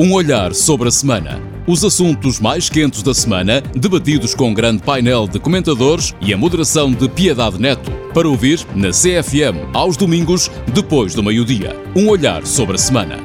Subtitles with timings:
[0.00, 1.42] Um olhar sobre a semana.
[1.66, 6.36] Os assuntos mais quentes da semana, debatidos com um grande painel de comentadores e a
[6.36, 7.90] moderação de Piedade Neto.
[8.14, 11.74] Para ouvir na CFM, aos domingos, depois do meio-dia.
[11.96, 13.16] Um olhar sobre a semana.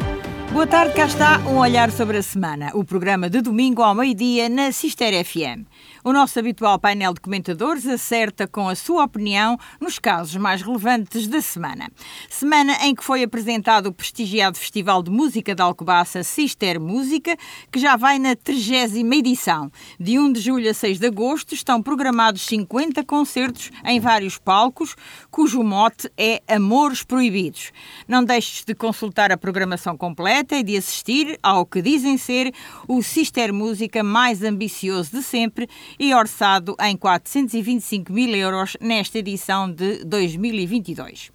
[0.51, 4.49] Boa tarde, cá está um olhar sobre a semana, o programa de domingo ao meio-dia
[4.49, 5.65] na Cister FM.
[6.05, 11.27] O nosso habitual painel de comentadores acerta com a sua opinião nos casos mais relevantes
[11.27, 11.89] da semana.
[12.29, 17.37] Semana em que foi apresentado o prestigiado Festival de Música da Alcobaça Cister Música,
[17.71, 19.71] que já vai na 30 edição.
[19.97, 24.97] De 1 de julho a 6 de agosto estão programados 50 concertos em vários palcos,
[25.31, 27.71] cujo mote é Amores Proibidos.
[28.09, 32.53] Não deixes de consultar a programação completa e de assistir ao que dizem ser
[32.89, 39.71] o Cister Música mais ambicioso de sempre e orçado em 425 mil euros nesta edição
[39.71, 41.31] de 2022.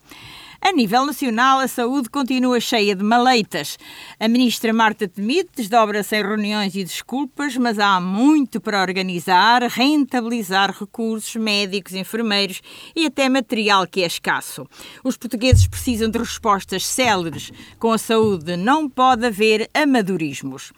[0.60, 3.78] A nível nacional, a saúde continua cheia de maleitas.
[4.18, 10.74] A ministra Marta Temido desdobra-se em reuniões e desculpas, mas há muito para organizar, rentabilizar
[10.78, 12.60] recursos médicos, enfermeiros
[12.94, 14.66] e até material que é escasso.
[15.04, 17.52] Os portugueses precisam de respostas céleres.
[17.78, 20.72] Com a saúde não pode haver amadorismos.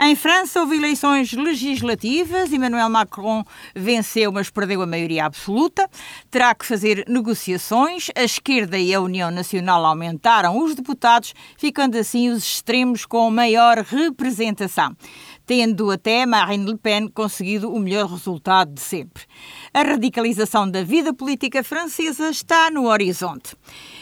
[0.00, 2.52] Em França houve eleições legislativas.
[2.52, 5.88] Emmanuel Macron venceu, mas perdeu a maioria absoluta.
[6.30, 8.08] Terá que fazer negociações.
[8.16, 13.30] A esquerda e a União União Nacional aumentaram os deputados, ficando assim os extremos com
[13.30, 14.96] maior representação,
[15.44, 19.24] tendo até Marine Le Pen conseguido o melhor resultado de sempre.
[19.72, 23.56] A radicalização da vida política francesa está no horizonte.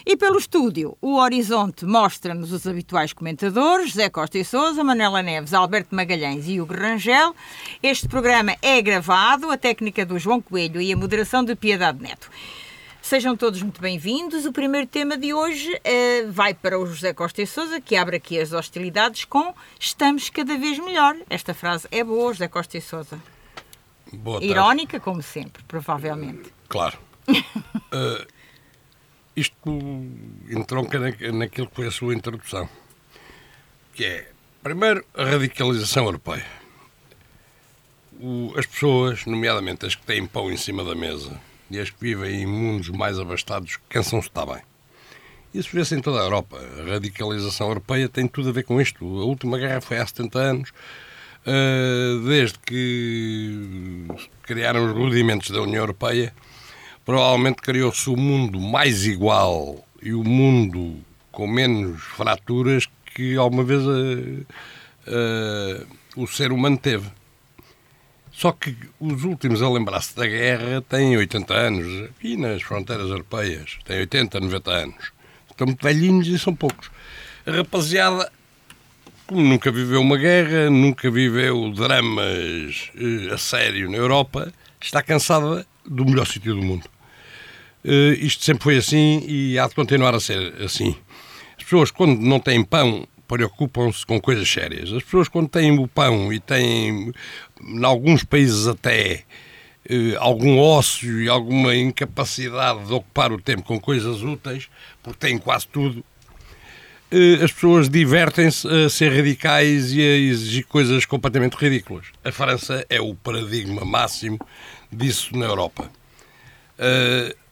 [0.06, 5.54] E pelo estúdio, o Horizonte mostra-nos os habituais comentadores, Zé Costa e Souza, Manuela Neves,
[5.54, 7.34] Alberto Magalhães e Hugo Rangel.
[7.82, 12.30] Este programa é gravado, a técnica do João Coelho e a moderação de Piedade Neto.
[13.04, 14.46] Sejam todos muito bem-vindos.
[14.46, 18.16] O primeiro tema de hoje uh, vai para o José Costa e Souza, que abre
[18.16, 21.14] aqui as hostilidades com Estamos cada vez melhor.
[21.28, 23.20] Esta frase é boa, José Costa e Souza.
[24.10, 24.50] Boa tarde.
[24.50, 26.50] Irónica, como sempre, provavelmente.
[26.66, 26.98] Claro.
[27.28, 28.26] uh,
[29.36, 29.70] isto
[30.48, 32.66] entronca na, naquilo que foi a sua introdução,
[33.92, 34.30] que é,
[34.62, 36.46] primeiro, a radicalização europeia.
[38.18, 41.38] O, as pessoas, nomeadamente as que têm pão em cima da mesa,
[41.70, 44.62] e as que vivem em mundos mais abastados cansam-se estar bem.
[45.52, 46.58] Isso vê-se em toda a Europa.
[46.80, 49.04] A radicalização europeia tem tudo a ver com isto.
[49.04, 50.72] A última guerra foi há 70 anos.
[51.46, 54.06] Ah, desde que
[54.42, 56.34] criaram os rudimentos da União Europeia,
[57.04, 60.96] provavelmente criou-se o mundo mais igual e o mundo
[61.30, 64.46] com menos fraturas que alguma vez uh,
[65.06, 65.86] uh,
[66.16, 67.06] o ser humano teve.
[68.34, 73.78] Só que os últimos a lembrar-se da guerra têm 80 anos, e nas fronteiras europeias
[73.84, 75.12] têm 80, 90 anos.
[75.48, 76.90] Estão muito velhinhos e são poucos.
[77.46, 78.30] A rapaziada,
[79.24, 85.64] como nunca viveu uma guerra, nunca viveu dramas eh, a sério na Europa, está cansada
[85.86, 86.84] do melhor sítio do mundo.
[87.84, 90.96] Uh, isto sempre foi assim e há de continuar a ser assim.
[91.56, 94.92] As pessoas, quando não têm pão, preocupam-se com coisas sérias.
[94.92, 97.12] As pessoas, quando têm o pão e têm,
[97.60, 99.24] em alguns países até,
[99.88, 104.68] eh, algum ócio e alguma incapacidade de ocupar o tempo com coisas úteis,
[105.02, 106.04] porque têm quase tudo,
[107.10, 112.06] eh, as pessoas divertem-se a ser radicais e a exigir coisas completamente ridículas.
[112.24, 114.38] A França é o paradigma máximo
[114.92, 115.90] disso na Europa.
[116.78, 117.44] Uh,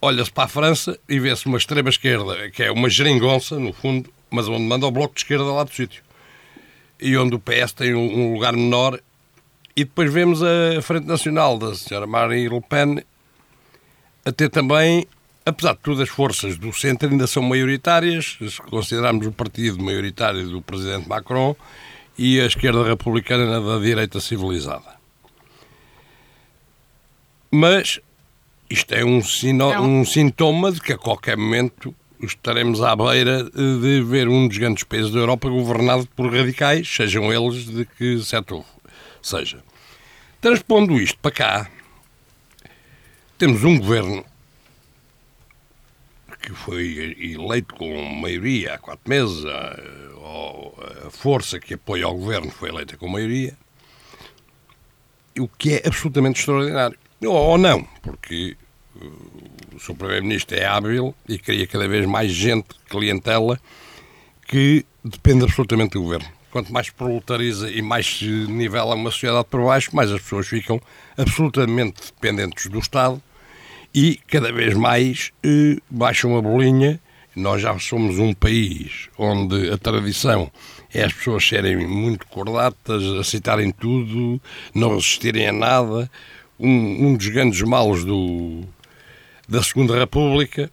[0.00, 4.48] Olha-se para a França e vê-se uma extrema-esquerda, que é uma geringonça, no fundo, mas
[4.48, 6.02] onde manda o Bloco de Esquerda lá do sítio.
[7.00, 9.00] E onde o PS tem um lugar menor.
[9.76, 12.06] E depois vemos a Frente Nacional da Sra.
[12.06, 13.02] Marine Le Pen
[14.24, 15.06] a ter também,
[15.46, 20.48] apesar de tudo, as forças do centro ainda são maioritárias, se considerarmos o partido maioritário
[20.50, 21.56] do Presidente Macron
[22.18, 24.98] e a esquerda republicana da direita civilizada.
[27.50, 28.00] Mas
[28.68, 34.02] isto é um, sino, um sintoma de que a qualquer momento estaremos à beira de
[34.02, 38.64] ver um dos grandes países da Europa governado por radicais, sejam eles de que setor
[39.22, 39.62] seja.
[40.40, 41.70] Transpondo isto para cá,
[43.36, 44.24] temos um governo
[46.40, 52.68] que foi eleito com maioria há quatro meses, a, força que apoia o governo foi
[52.68, 53.56] eleita com maioria,
[55.38, 56.98] o que é absolutamente extraordinário.
[57.22, 58.56] Ou não, porque
[59.78, 59.94] o Sr.
[59.94, 63.58] Primeiro-Ministro é hábil e cria cada vez mais gente, clientela,
[64.46, 66.26] que depende absolutamente do governo.
[66.50, 70.80] Quanto mais proletariza e mais se nivela uma sociedade para baixo, mais as pessoas ficam
[71.16, 73.22] absolutamente dependentes do Estado
[73.94, 77.00] e cada vez mais eh, baixam a bolinha
[77.36, 80.50] Nós já somos um país onde a tradição
[80.92, 84.40] é as pessoas serem muito cordatas, aceitarem tudo,
[84.74, 86.10] não resistirem a nada.
[86.58, 88.64] Um, um dos grandes males do,
[89.48, 90.70] da Segunda República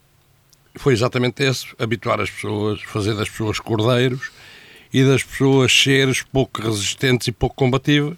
[0.75, 4.31] foi exatamente esse: habituar as pessoas, fazer das pessoas cordeiros
[4.93, 8.17] e das pessoas seres pouco resistentes e pouco combativas.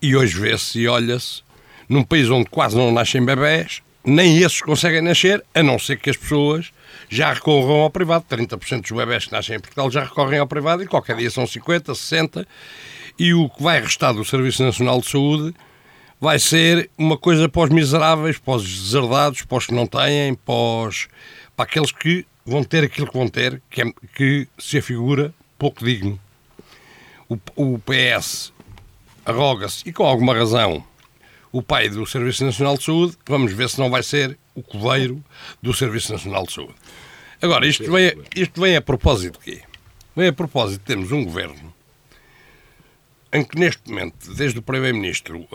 [0.00, 1.42] E hoje vê-se e olha-se,
[1.88, 6.10] num país onde quase não nascem bebés, nem esses conseguem nascer, a não ser que
[6.10, 6.70] as pessoas
[7.08, 8.24] já recorram ao privado.
[8.30, 11.46] 30% dos bebés que nascem em Portugal já recorrem ao privado e qualquer dia são
[11.46, 12.46] 50, 60.
[13.18, 15.54] E o que vai restar do Serviço Nacional de Saúde
[16.20, 20.34] vai ser uma coisa para os miseráveis, para os deserdados, para os que não têm,
[20.34, 21.08] para, os,
[21.56, 25.84] para aqueles que vão ter aquilo que vão ter, que, é, que se afigura pouco
[25.84, 26.18] digno.
[27.28, 28.52] O, o PS
[29.24, 30.82] arroga-se, e com alguma razão,
[31.52, 35.22] o pai do Serviço Nacional de Saúde, vamos ver se não vai ser o coveiro
[35.62, 36.74] do Serviço Nacional de Saúde.
[37.40, 39.62] Agora, isto vem, isto vem a propósito de quê?
[40.16, 41.72] Vem a propósito de termos um governo
[43.32, 45.46] em que, neste momento, desde o Primeiro-Ministro,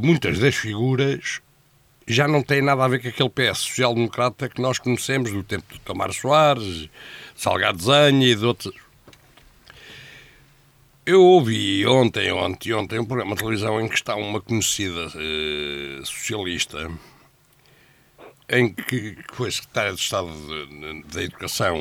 [0.00, 1.40] muitas das figuras
[2.06, 5.72] já não têm nada a ver com aquele PS social-democrata que nós conhecemos do tempo
[5.72, 6.88] de Tomar Soares,
[7.34, 8.74] Salgado Zanha e de outros.
[11.06, 16.06] Eu ouvi ontem, ontem, ontem, um programa de televisão em que está uma conhecida uh,
[16.06, 16.90] socialista
[18.48, 20.30] em que, que foi secretária de Estado
[21.12, 21.76] da Educação,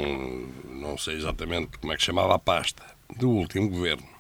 [0.66, 2.84] não sei exatamente como é que chamava a pasta,
[3.18, 4.13] do último governo.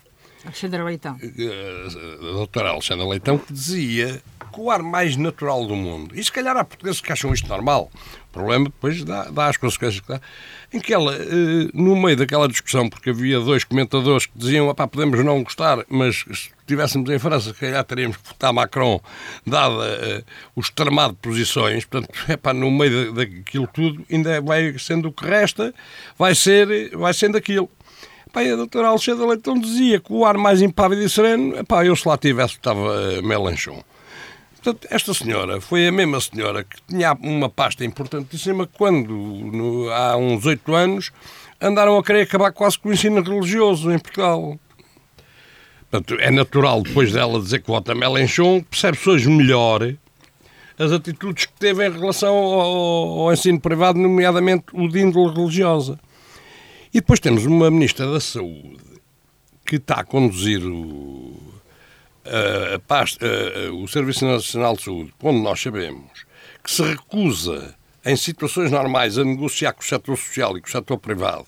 [0.45, 1.17] Alexandra Leitão.
[1.21, 1.87] Eh,
[2.19, 4.21] a doutora Alexandra Leitão, que dizia
[4.53, 7.47] que o ar mais natural do mundo, e se calhar há portugueses que acham isto
[7.47, 7.89] normal,
[8.29, 10.21] o problema depois dá, dá as consequências que dá,
[10.71, 14.87] em que ela, eh, no meio daquela discussão, porque havia dois comentadores que diziam, pá,
[14.87, 18.99] podemos não gostar, mas se estivéssemos em França, se calhar teríamos que votar Macron,
[19.45, 20.23] dada uh,
[20.55, 25.25] o extremado de posições, portanto, epá, no meio daquilo tudo, ainda vai sendo o que
[25.25, 25.73] resta,
[26.17, 27.69] vai, ser, vai sendo aquilo.
[28.33, 31.95] Epá, a doutora Alexandra Leitão dizia que o ar mais impávido e sereno, epá, eu
[31.95, 33.83] se lá tivesse, estava uh, Melanchon.
[34.55, 40.17] Portanto, esta senhora foi a mesma senhora que tinha uma pasta importantíssima quando, no, há
[40.17, 41.11] uns oito anos,
[41.61, 44.57] andaram a querer acabar quase com o ensino religioso em Portugal.
[45.91, 49.93] Portanto, é natural, depois dela dizer que vota Melenchon, percebe-se hoje melhor
[50.79, 55.99] as atitudes que teve em relação ao, ao ensino privado, nomeadamente o de índole religiosa.
[56.93, 58.77] E depois temos uma Ministra da Saúde
[59.65, 61.35] que está a conduzir o,
[62.23, 66.25] a, pasta, a, o Serviço Nacional de Saúde, onde nós sabemos
[66.63, 67.73] que se recusa,
[68.05, 71.47] em situações normais, a negociar com o setor social e com o setor privado,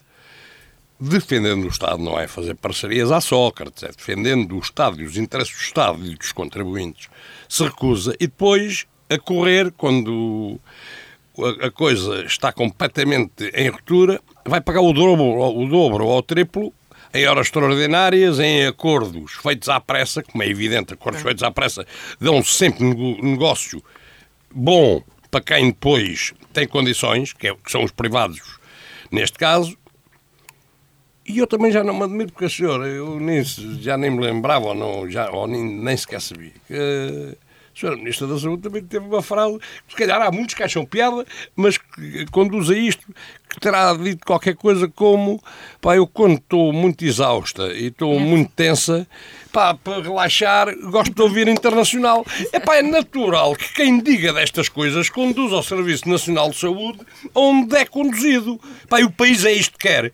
[0.99, 5.15] defendendo o Estado, não é fazer parcerias à Sócrates, é defendendo o Estado e os
[5.15, 7.07] interesses do Estado e dos contribuintes,
[7.47, 8.15] se recusa.
[8.19, 10.59] E depois a correr quando
[11.61, 16.73] a coisa está completamente em ruptura, vai pagar o dobro, o dobro ou o triplo
[17.13, 21.85] em horas extraordinárias, em acordos feitos à pressa, como é evidente, acordos feitos à pressa
[22.19, 22.83] dão sempre
[23.21, 23.83] negócio
[24.53, 25.01] bom
[25.31, 28.59] para quem depois tem condições, que, é, que são os privados
[29.11, 29.77] neste caso,
[31.27, 34.21] e eu também já não me admiro, porque a senhora, eu nem, já nem me
[34.21, 37.44] lembrava, ou, não, já, ou nem, nem sequer sabia, que a
[37.75, 40.85] senhora Ministra da Saúde também teve uma frase, que se calhar há muitos que acham
[40.85, 41.25] piada,
[41.55, 43.05] mas que conduz a isto,
[43.49, 45.41] que terá dito qualquer coisa como,
[45.81, 48.19] pá, eu quando estou muito exausta e estou é.
[48.19, 49.05] muito tensa,
[49.51, 52.25] pá, para relaxar, gosto de ouvir internacional.
[52.51, 56.99] É pá, é natural que quem diga destas coisas conduz ao Serviço Nacional de Saúde
[57.33, 58.59] onde é conduzido.
[58.87, 60.11] Pá, e o país é isto que quer.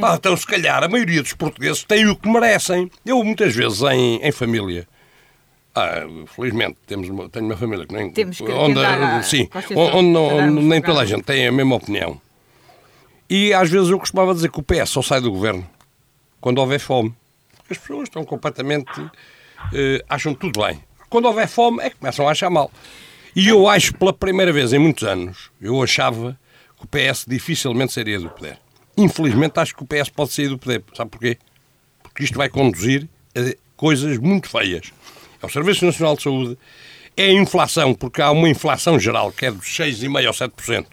[0.00, 2.90] Pá, então, se calhar, a maioria dos portugueses tem o que merecem.
[3.04, 4.86] Eu, muitas vezes, em, em família,
[5.74, 8.80] ah, felizmente temos uma, tenho uma família que nem temos que onde,
[9.24, 12.20] sim, onde, onde nem toda a gente tem a mesma opinião.
[13.28, 15.68] E às vezes eu costumava dizer que o PS só sai do governo
[16.40, 17.12] quando houver fome.
[17.56, 19.00] Porque as pessoas estão completamente.
[19.00, 20.78] Uh, acham tudo bem.
[21.08, 22.70] Quando houver fome é que começam a achar mal.
[23.34, 26.38] E eu acho, pela primeira vez em muitos anos, eu achava
[26.78, 28.58] que o PS dificilmente sairia do poder.
[28.96, 30.84] Infelizmente acho que o PS pode sair do poder.
[30.94, 31.38] Sabe porquê?
[32.02, 34.92] Porque isto vai conduzir a coisas muito feias
[35.44, 36.58] ao Serviço Nacional de Saúde
[37.16, 40.86] é a inflação, porque há uma inflação geral que é dos 6,5% ou 7%.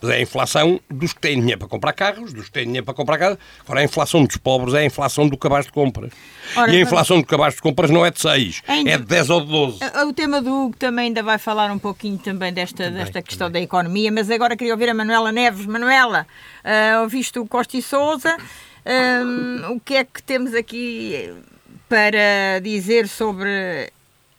[0.00, 2.84] Mas é a inflação dos que têm dinheiro para comprar carros, dos que têm dinheiro
[2.84, 3.38] para comprar casa.
[3.60, 6.12] Agora, a inflação dos pobres é a inflação do cabaz de compras.
[6.54, 9.04] Ora, e a inflação do cabaz de compras não é de 6, ainda, é de
[9.04, 9.78] 10 ou de 12.
[10.06, 13.48] O tema do Hugo também ainda vai falar um pouquinho também desta, também, desta questão
[13.48, 13.62] também.
[13.62, 15.64] da economia, mas agora queria ouvir a Manuela Neves.
[15.64, 16.26] Manuela,
[16.64, 18.36] uh, ouviste o Costa e Souza,
[19.24, 21.32] um, o que é que temos aqui
[21.88, 23.90] para dizer sobre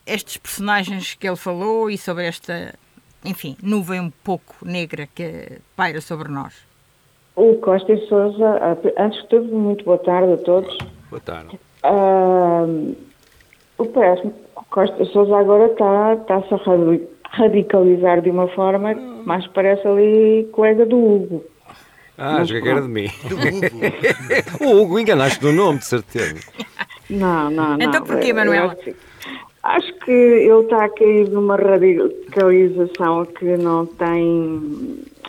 [0.05, 2.75] estes personagens que ele falou e sobre esta,
[3.23, 6.53] enfim, nuvem um pouco negra que paira sobre nós?
[7.35, 10.77] O Costa e Sousa, antes de tudo, muito boa tarde a todos.
[11.09, 11.59] Boa tarde.
[11.83, 12.95] Uh,
[13.77, 14.31] o PS,
[14.69, 16.57] Costa e Sousa agora está, está-se a
[17.29, 21.43] radicalizar de uma forma que mais parece ali colega do Hugo.
[22.17, 23.07] Ah, acho que era de mim.
[24.61, 26.35] o Hugo, enganaste no nome, de certeza.
[27.09, 27.85] Não, não, não.
[27.85, 28.75] Então porquê, Manuel?
[29.63, 34.61] Acho que ele está a cair numa radicalização que não tem,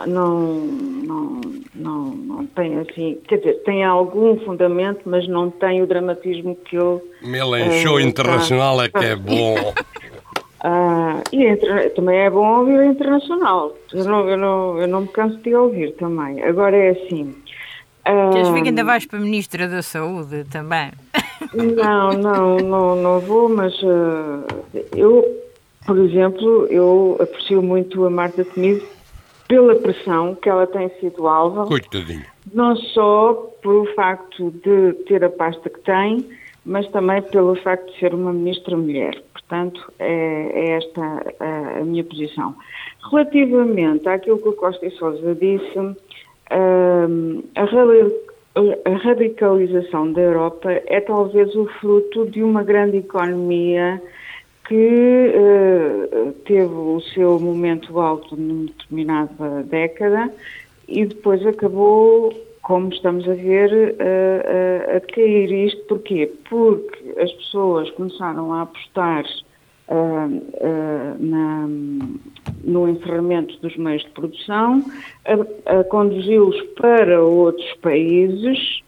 [0.07, 1.41] não, não,
[1.75, 6.77] não, não tem assim, quer dizer, tem algum fundamento, mas não tem o dramatismo que
[6.77, 7.01] ele...
[7.23, 9.73] Em show uh, internacional tá, é que é bom.
[10.69, 13.73] Ah, e entre, também é bom ouvir internacional.
[13.93, 16.43] Eu não, eu, não, eu não me canso de ouvir também.
[16.43, 17.37] Agora é assim.
[18.33, 20.91] Queres ver que ainda vais para a Ministra da Saúde também?
[21.55, 24.45] Não, não, não, não vou, mas uh,
[24.97, 25.25] eu,
[25.87, 28.85] por exemplo, eu aprecio muito a Marta Temido
[29.47, 31.67] pela pressão que ela tem sido alvo.
[31.67, 32.27] Coitadinho.
[32.53, 36.29] Não só por o facto de ter a pasta que tem,
[36.65, 39.23] mas também pelo facto de ser uma ministra mulher.
[39.49, 41.01] Portanto, é, é esta
[41.39, 42.55] a, a, minha posição.
[43.11, 51.01] Relativamente àquilo que o Costa e Sousa disse, um, a, a radicalização da Europa é
[51.01, 54.03] talvez o fruto de uma grande economia
[54.67, 60.33] que uh, teve o seu momento alto numa determinada década
[60.89, 62.33] e depois acabou,
[62.67, 65.53] como estamos a ver, uh, uh, a cair.
[65.53, 66.33] Isto porquê?
[66.51, 69.25] Porque as pessoas começaram a apostar
[71.21, 71.69] na,
[72.65, 74.83] no encerramento dos meios de produção,
[75.25, 78.83] a, a conduzi-los para outros países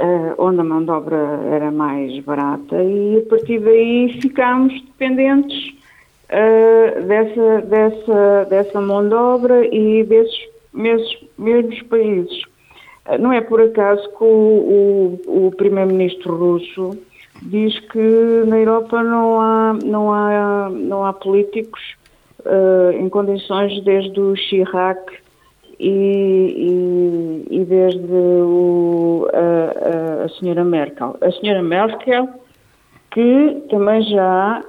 [0.00, 1.16] uh, onde a mão de obra
[1.50, 5.74] era mais barata e a partir daí ficámos dependentes
[6.30, 12.49] uh, dessa, dessa, dessa mão de obra e desses mesmos países.
[13.08, 16.98] Uh, não é por acaso que o, o, o primeiro-ministro russo
[17.42, 21.80] diz que na Europa não há, não há, não há políticos
[22.40, 25.00] uh, em condições desde o Chirac
[25.78, 31.16] e, e, e desde o, a, a, senhora Merkel.
[31.20, 32.28] A senhora Merkel
[33.10, 34.62] que também já,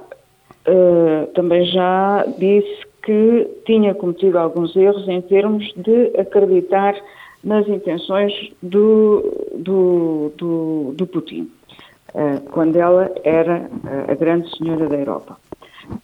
[0.66, 6.94] uh, também já disse que tinha cometido alguns erros em termos de acreditar
[7.42, 8.32] nas intenções
[8.62, 11.50] do, do, do, do Putin,
[12.14, 13.68] uh, quando ela era
[14.08, 15.36] a grande senhora da Europa.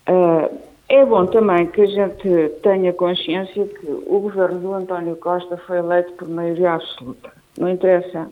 [0.08, 5.56] Uh, é bom também que a gente tenha consciência que o governo do António Costa
[5.58, 7.30] foi eleito por maioria absoluta.
[7.58, 8.28] Não interessa,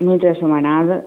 [0.00, 1.04] não interessa mais nada.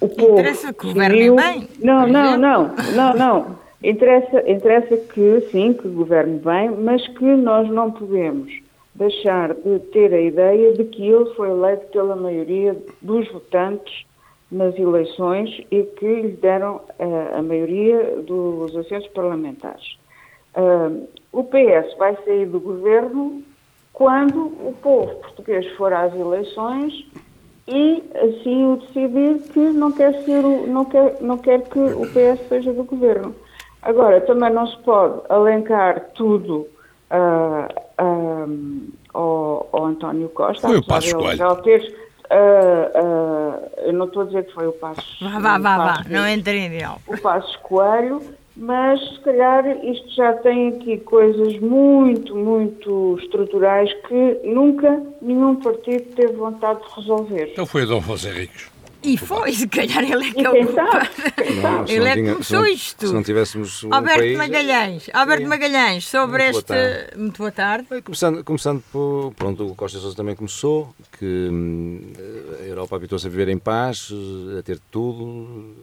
[0.00, 1.68] O povo interessa que governe bem.
[1.80, 3.58] Não, não, não, não, não.
[3.82, 8.67] Interessa, interessa que sim, que governe bem, mas que nós não podemos
[8.98, 14.04] deixar de ter a ideia de que ele foi eleito pela maioria dos votantes
[14.50, 19.96] nas eleições e que lhe deram uh, a maioria dos assentos parlamentares.
[20.56, 23.42] Uh, o PS vai sair do governo
[23.92, 27.06] quando o povo português for às eleições
[27.68, 32.02] e assim o decidir que não quer, ser o, não quer, não quer que o
[32.06, 33.34] PS seja do governo.
[33.82, 36.66] Agora, também não se pode alencar tudo
[37.12, 40.68] uh, ao, ao, António Costa.
[40.68, 41.38] Foi o Passo Coelho.
[42.30, 45.18] Uh, uh, eu não estou a dizer que foi o Passos.
[45.20, 46.04] Vá, vá, vá, vá.
[46.10, 46.70] não entrei em
[47.06, 48.20] O Passos Coelho,
[48.54, 56.14] mas se calhar isto já tem aqui coisas muito, muito estruturais que nunca nenhum partido
[56.14, 57.50] teve vontade de resolver.
[57.52, 58.70] Então foi Dom José Ricos.
[59.02, 61.08] E foi, se calhar ele é que é o culpado.
[61.88, 63.06] Ele é que começou isto.
[63.06, 64.36] Se não tivéssemos um Alberto país...
[64.36, 65.48] Magalhães, Alberto Sim.
[65.48, 67.12] Magalhães, sobre muito este...
[67.12, 68.02] Boa muito boa tarde.
[68.02, 69.32] Começando, começando por...
[69.36, 72.12] Pronto, o Costa Sousa também começou, que hum,
[72.60, 74.10] a Europa habituou-se a viver em paz,
[74.58, 75.76] a ter tudo,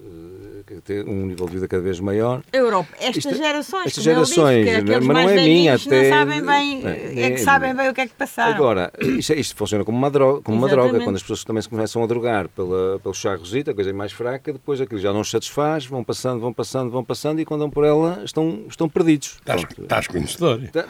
[0.82, 2.41] ter um nível de vida cada vez maior.
[2.51, 6.10] Europa, estas Isto, gerações, estas gerações, disse, mas não é minha, até...
[6.10, 8.53] sabem bem, é, é que sabem bem o que é que passaram.
[8.53, 11.70] Agora, isto, isto funciona como uma droga, como uma droga, quando as pessoas também se
[11.70, 15.22] começam a drogar pela pelo charrosito, a coisa é mais fraca, depois aquilo já não
[15.22, 18.89] os satisfaz, vão passando, vão passando, vão passando e quando dão por ela estão, estão
[18.89, 19.38] perdidos.
[19.39, 20.62] Estás, estás conhecedor.
[20.72, 20.86] Tá,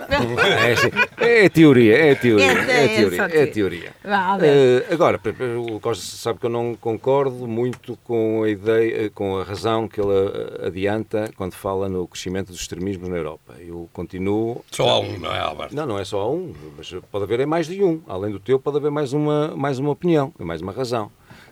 [0.66, 3.24] é, assim, é, teoria, é teoria, é, é, é teoria.
[3.24, 3.92] É teoria.
[4.06, 5.20] Uh, agora,
[5.58, 10.00] o Costa sabe que eu não concordo muito com a ideia, com a razão que
[10.00, 13.54] ele adianta quando fala no crescimento dos extremismos na Europa.
[13.60, 14.64] Eu continuo.
[14.72, 15.76] Só há um, não é, Alberto?
[15.76, 18.02] Não, não é só há um, mas pode haver é mais de um.
[18.08, 21.12] Além do teu, pode haver mais uma, mais uma opinião, mais uma razão.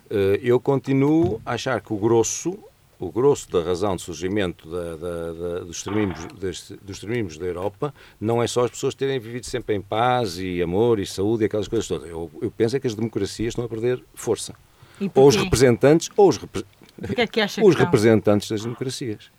[0.09, 2.57] Eh, eu continuo a achar que o grosso,
[2.99, 7.93] o grosso da razão de surgimento da, da, da, dos, extremismos, dos extremismos da Europa
[8.19, 11.45] não é só as pessoas terem vivido sempre em paz e amor e saúde e
[11.45, 12.09] aquelas coisas todas.
[12.09, 14.53] Eu, eu penso é que as democracias estão a perder força.
[15.15, 16.39] Ou os representantes, ou os,
[17.17, 19.31] é que os representantes das democracias.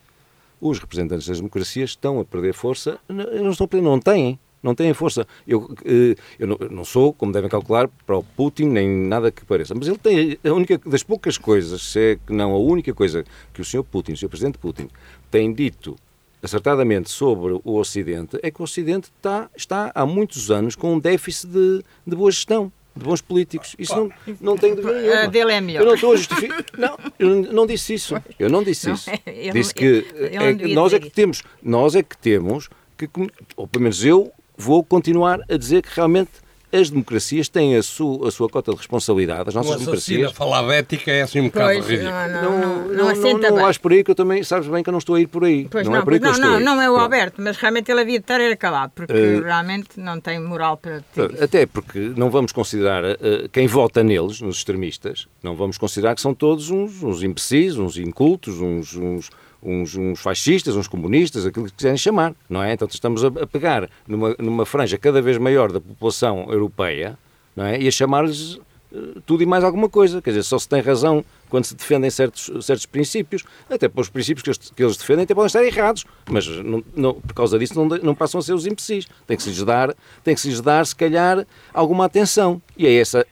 [0.60, 4.74] Os representantes das democracias estão a perder força, não, estão a perder, não têm não
[4.74, 5.26] têm força.
[5.46, 9.74] Eu, eh, eu não sou, como devem calcular, para o Putin, nem nada que pareça,
[9.74, 13.24] mas ele tem a única das poucas coisas, se é que não a única coisa
[13.52, 13.84] que o Sr.
[13.84, 14.28] Putin, o Sr.
[14.28, 14.88] Presidente Putin,
[15.30, 15.94] tem dito
[16.42, 20.98] acertadamente sobre o Ocidente, é que o Ocidente está, está há muitos anos com um
[20.98, 23.74] déficit de, de boa gestão de bons políticos.
[23.78, 24.10] Isso não,
[24.40, 25.22] não tem dúvida nenhuma.
[25.22, 25.80] A dele é melhor.
[25.80, 26.64] Eu não estou a justificar.
[26.78, 28.14] Não, eu não disse isso.
[28.38, 29.10] Eu não disse isso.
[29.26, 33.08] Ele, Disse que é, nós é que temos, nós é que temos que,
[33.56, 36.30] ou pelo menos eu, vou continuar a dizer que realmente
[36.74, 40.30] as democracias têm a sua, a sua cota de responsabilidade, as nossas democracias.
[40.30, 42.10] A falar de ética é assim um bocado pois, ridículo.
[42.10, 44.88] Não, não, não, não, não, não, não por aí que eu também, sabes bem que
[44.88, 45.68] eu não estou a ir por aí.
[45.70, 47.40] Pois não, não, é por aí que não, eu estou não, não é o Alberto,
[47.40, 51.02] mas realmente ele havia de estar a calado, porque uh, realmente não tem moral para
[51.14, 56.14] ter Até porque não vamos considerar, uh, quem vota neles, nos extremistas, não vamos considerar
[56.14, 59.30] que são todos uns, uns imbecis, uns incultos, uns, uns
[59.64, 62.72] uns, uns, fascistas, uns comunistas, aquilo que quiserem chamar, não é?
[62.72, 67.18] Então estamos a, a pegar numa, numa franja cada vez maior da população europeia
[67.56, 67.80] não é?
[67.80, 68.54] e a chamar-lhes
[68.92, 70.20] uh, tudo e mais alguma coisa.
[70.20, 74.08] Quer dizer, só se tem razão quando se defendem certos, certos princípios, até para os
[74.08, 77.58] princípios que eles, que eles defendem até podem estar errados, mas não, não, por causa
[77.58, 79.06] disso não, não passam a ser os imbecis.
[79.26, 79.94] Tem que se lhes dar,
[80.24, 82.60] tem que se lhes dar, se calhar, alguma atenção.
[82.76, 83.24] E é essa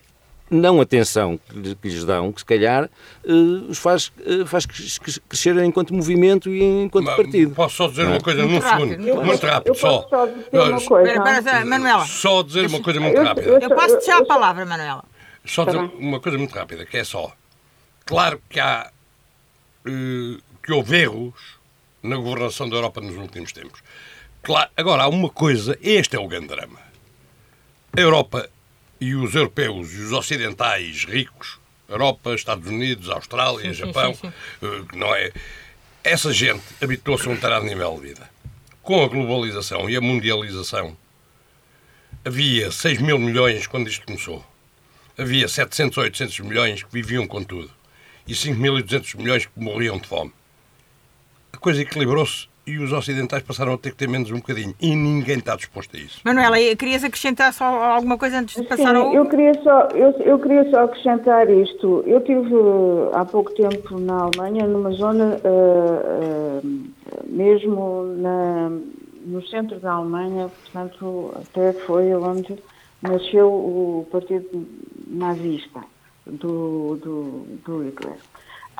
[0.53, 2.89] não atenção que lhes dão, que se calhar
[3.25, 7.55] uh, os faz, uh, faz crescer enquanto movimento e enquanto Mas, partido.
[7.55, 9.25] Posso só dizer uma coisa num segundo?
[9.25, 10.07] muito rápido, só.
[10.09, 11.65] só dizer uma coisa.
[11.65, 12.05] Manuela.
[12.05, 13.59] Só dizer uma coisa muito rápida.
[13.61, 15.03] Eu posso deixar a palavra, Manuela.
[15.45, 17.31] Só dizer uma coisa muito rápida, que é só.
[18.05, 18.91] Claro que há.
[19.85, 21.57] Uh, que houve erros
[22.01, 23.81] na governação da Europa nos últimos tempos.
[24.41, 26.79] Claro, agora, há uma coisa, este é o grande drama.
[27.95, 28.49] A Europa
[29.03, 34.31] e os europeus e os ocidentais ricos, Europa, Estados Unidos, Austrália, sim, Japão, sim,
[34.61, 35.33] sim, uh, não é?
[36.01, 38.29] Essa gente habituou-se a um determinado nível de vida.
[38.81, 40.95] Com a globalização e a mundialização,
[42.23, 44.45] havia 6 mil milhões quando isto começou.
[45.17, 47.69] Havia 700 ou 800 milhões que viviam com tudo.
[48.25, 50.31] E 5.200 milhões que morriam de fome.
[51.51, 54.73] A coisa equilibrou-se e os ocidentais passaram a ter que ter menos um bocadinho.
[54.81, 56.19] E ninguém está disposto a isso.
[56.23, 59.13] Manuela, querias acrescentar só alguma coisa antes de passar Sim, ao...
[59.13, 62.03] eu queria só eu, eu queria só acrescentar isto.
[62.07, 66.93] Eu tive uh, há pouco tempo na Alemanha, numa zona uh, uh,
[67.27, 68.71] mesmo na,
[69.25, 72.57] no centro da Alemanha, portanto até foi onde
[73.01, 74.65] nasceu o partido
[75.07, 75.81] nazista
[76.25, 78.17] do, do, do Hitler.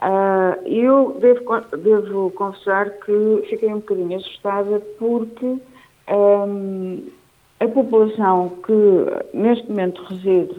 [0.04, 5.46] Uh, eu devo, devo confessar que fiquei um bocadinho assustada porque
[6.10, 7.04] um,
[7.62, 10.56] a população que neste momento reside,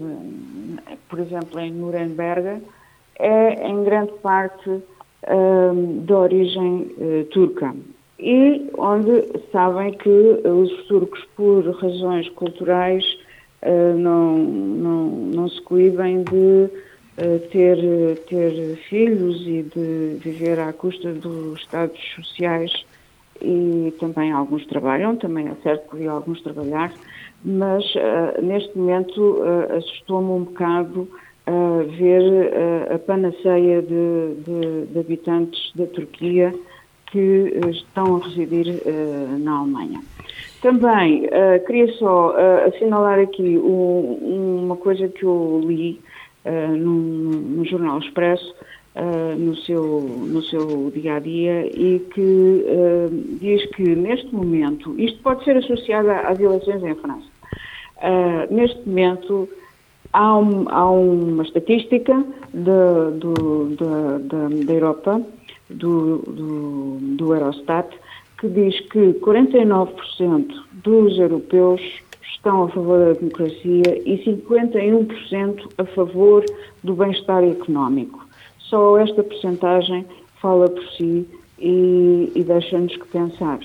[1.10, 2.62] por exemplo, em Nuremberg,
[3.18, 4.82] é em grande parte
[5.28, 7.74] um, de origem uh, turca.
[8.18, 13.04] E onde sabem que os turcos, por razões culturais,
[13.60, 16.70] uh, não, não, não se coibem de
[17.50, 22.84] ter, ter filhos e de viver à custa dos estados sociais
[23.40, 26.92] e também alguns trabalham, também é certo que vi alguns trabalhar,
[27.44, 31.00] mas uh, neste momento uh, assustou-me um bocado
[31.46, 36.54] uh, ver a panaceia de, de, de, habitantes da Turquia
[37.06, 38.82] que estão a residir
[39.38, 40.00] na Alemanha.
[40.60, 41.28] Também
[41.64, 42.34] queria só
[42.66, 46.00] assinalar aqui um, uma coisa que eu li
[46.44, 46.94] uh, no,
[47.30, 48.54] no, Jornal Expresso,
[48.96, 54.94] uh, no, seu, no seu dia a dia, e que uh, diz que neste momento,
[54.98, 57.34] isto pode ser associado às eleições em França,
[58.50, 59.48] neste momento
[60.12, 65.22] há, um, há uma estatística de, do, da, da Europa,
[65.70, 67.88] do, do, do Eurostat,
[68.38, 70.54] que diz que 49%
[70.84, 71.80] dos europeus
[72.44, 76.44] estão a favor da democracia e 51% a favor
[76.82, 78.22] do bem-estar económico.
[78.58, 80.04] Só esta percentagem
[80.42, 81.26] fala por si
[81.58, 83.60] e, e deixa-nos que pensar.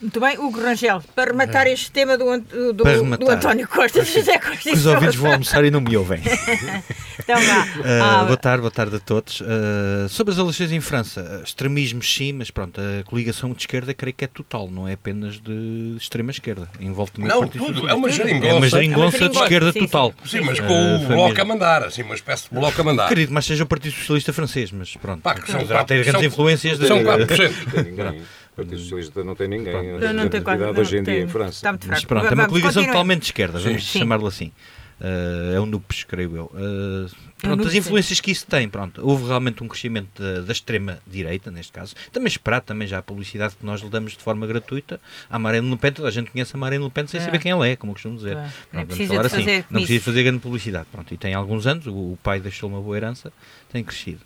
[0.00, 1.72] Muito bem, Hugo Rangel, para rematar é.
[1.72, 2.84] este tema do, do, do,
[3.16, 4.70] do António Costa, de José Costa.
[4.70, 6.20] Os ouvintes vão almoçar e não me ouvem.
[7.18, 7.64] então vá.
[7.64, 9.40] Uh, ah, boa tarde, boa tarde a todos.
[9.40, 14.14] Uh, sobre as eleições em França, extremismos sim, mas pronto, a coligação de esquerda creio
[14.14, 16.68] que é total, não é apenas de extrema esquerda.
[16.78, 18.46] Envolve também não, tudo, é uma geringonça.
[18.48, 20.12] É uma geringonça é de esquerda sim, total.
[20.24, 22.84] Sim, sim mas com uh, o bloco a mandar, assim, uma espécie de bloco a
[22.84, 23.08] mandar.
[23.08, 25.22] Querido, mas seja o Partido Socialista francês, mas pronto.
[25.22, 26.76] Pá, que são, ter grandes influências.
[26.78, 28.22] São 4%.
[28.56, 31.70] O Partido Socialista não tem ninguém não, não tem quase, hoje em dia em França.
[31.86, 34.50] Mas pronto, é uma coligação totalmente de esquerda, vamos chamá-lo assim.
[34.98, 36.44] Uh, é um NUPES, creio eu.
[36.54, 41.50] Uh, pronto, as influências que isso tem, pronto, houve realmente um crescimento da, da extrema-direita,
[41.50, 41.94] neste caso.
[42.10, 45.68] Também esperado, também já a publicidade que nós lhe damos de forma gratuita à Marine
[45.68, 47.24] Le Pen, toda a gente conhece a Marine Le Pen sem é.
[47.24, 48.38] saber quem ela é, como eu costumo dizer.
[48.38, 48.50] É.
[48.70, 50.86] Pronto, não falar assim, não precisa fazer grande publicidade.
[50.90, 53.30] Pronto, e tem alguns anos, o, o, pai deixou uma boa herança,
[53.70, 54.20] tem crescido.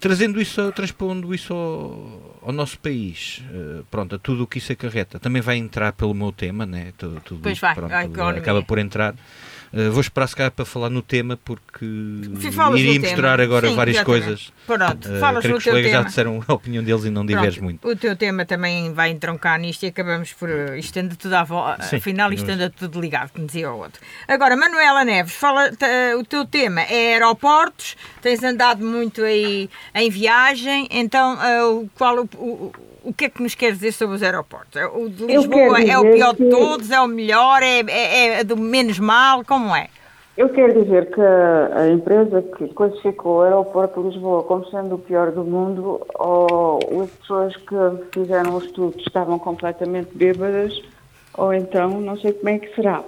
[0.00, 4.72] Trazendo isso, transpondo isso ao, ao nosso país, uh, pronto, a tudo o que isso
[4.72, 6.94] acarreta, também vai entrar pelo meu tema, né?
[6.96, 9.14] Tudo, tudo pois isso, vai, pronto, acaba por entrar.
[9.72, 14.02] Uh, vou esperar se calhar para falar no tema porque iria misturar agora Sim, várias
[14.02, 14.52] coisas.
[14.66, 16.02] Pronto, uh, falas creio que os colegas tema.
[16.02, 17.86] já disseram a opinião deles e não diverges muito.
[17.86, 20.48] O teu tema também vai entroncar nisto e acabamos por.
[20.48, 21.96] Eh, isto anda tudo à volta.
[21.96, 24.00] Afinal, isto anda tudo ligado, como dizia o outro.
[24.26, 25.70] Agora, Manuela Neves, fala,
[26.18, 32.28] o teu tema é aeroportos, tens andado muito aí em viagem, então uh, qual o,
[32.36, 34.76] o o que é que nos quer dizer sobre os aeroportos?
[34.76, 36.44] É o de Lisboa é o pior que...
[36.44, 39.88] de todos, é o melhor, é, é, é do menos mal, como é?
[40.36, 44.98] Eu quero dizer que a empresa que classificou o aeroporto de Lisboa como sendo o
[44.98, 47.74] pior do mundo, ou as pessoas que
[48.12, 50.80] fizeram o estudo estavam completamente bêbadas,
[51.36, 53.02] ou então não sei como é que será.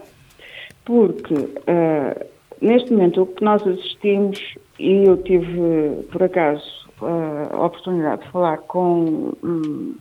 [0.85, 2.27] Porque uh,
[2.61, 8.59] neste momento o que nós assistimos, e eu tive por acaso a oportunidade de falar
[8.59, 9.95] com um,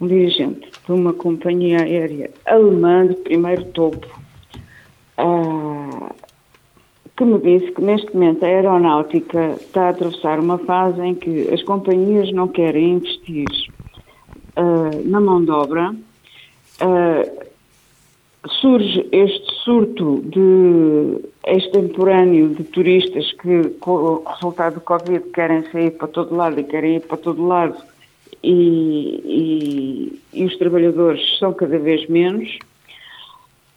[0.00, 4.06] um dirigente de uma companhia aérea alemã de primeiro topo,
[5.18, 6.14] uh,
[7.16, 11.48] que me disse que neste momento a aeronáutica está a atravessar uma fase em que
[11.52, 13.48] as companhias não querem investir
[14.56, 15.94] uh, na mão de obra.
[16.82, 17.46] Uh,
[18.60, 25.92] surge este surto de extemporâneo de turistas que, com o resultado do Covid, querem sair
[25.92, 27.76] para todo lado e querem ir para todo lado
[28.42, 29.20] e,
[30.32, 32.58] e, e os trabalhadores são cada vez menos.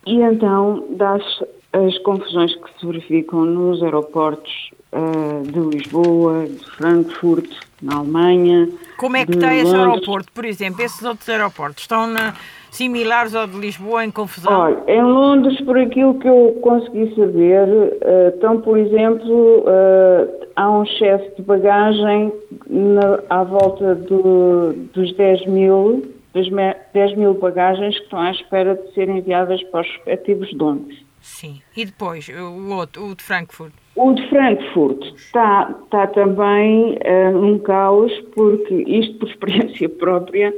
[0.05, 7.49] E então dá-se as confusões que se verificam nos aeroportos uh, de Lisboa, de Frankfurt,
[7.81, 8.69] na Alemanha.
[8.97, 10.81] Como é que está esse aeroporto, por exemplo?
[10.81, 12.35] Esses outros aeroportos estão na,
[12.71, 14.51] similares ao de Lisboa em confusão?
[14.51, 20.69] Olha, em Londres, por aquilo que eu consegui saber, uh, estão, por exemplo, uh, há
[20.71, 22.33] um chefe de bagagem
[22.69, 26.03] na, à volta do, dos 10 mil,
[26.33, 26.49] dos
[26.93, 31.09] 10 mil bagagens que estão à espera de serem enviadas para os respectivos donos.
[31.21, 31.61] Sim.
[31.75, 33.73] E depois, o outro, o de Frankfurt?
[33.95, 40.53] O de Frankfurt está, está também uh, um caos, porque isto por experiência própria,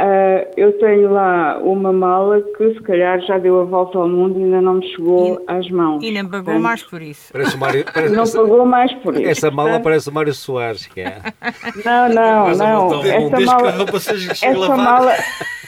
[0.00, 4.40] Uh, eu tenho lá uma mala que se calhar já deu a volta ao mundo
[4.40, 6.02] e ainda não me chegou e, às mãos.
[6.02, 7.32] E não pagou Portanto, mais por isso.
[7.32, 9.28] Parece Mário, parece, não pagou mais por isso.
[9.28, 10.86] Essa mala Portanto, parece o Mário Soares.
[10.86, 11.18] Que é.
[11.84, 13.04] Não, não, não.
[13.04, 13.74] Esta mala,
[14.40, 15.14] esta, mala,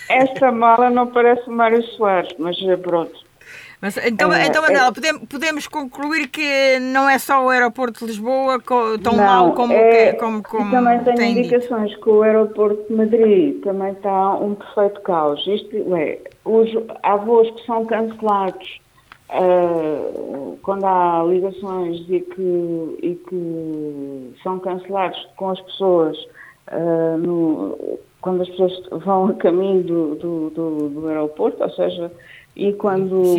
[0.08, 3.24] esta mala não parece o Mário Soares, mas pronto.
[3.84, 8.00] Mas, então, é, então Manela, é, podemos, podemos concluir que não é só o aeroporto
[8.00, 8.58] de Lisboa
[9.02, 12.00] tão não, mal como, é, que, como, como Também tenho indicações dito.
[12.00, 15.46] que o aeroporto de Madrid também está um perfeito caos.
[15.46, 16.70] Isto é, os,
[17.02, 18.80] há voos que são cancelados
[19.28, 26.16] uh, quando há ligações e que, e que são cancelados com as pessoas
[26.72, 28.72] uh, no, quando as pessoas
[29.04, 32.10] vão a caminho do, do, do, do aeroporto, ou seja,
[32.56, 33.36] e quando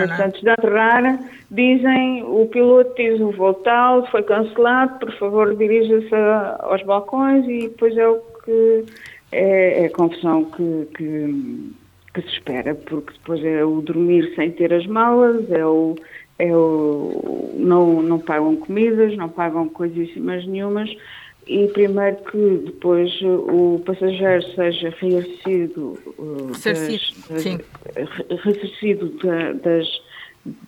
[0.00, 0.24] é?
[0.24, 6.14] antes de aterrar dizem, o piloto diz o voo tal, foi cancelado, por favor dirija-se
[6.60, 8.84] aos balcões e depois é o que
[9.32, 11.72] é, é a confusão que, que,
[12.14, 15.96] que, se espera, porque depois é o dormir sem ter as malas, é o,
[16.38, 20.90] é o não, não pagam comidas, não pagam coisíssimas nenhumas
[21.46, 25.98] e primeiro que depois o passageiro seja ressarcido
[28.42, 30.00] ressarcido das, das,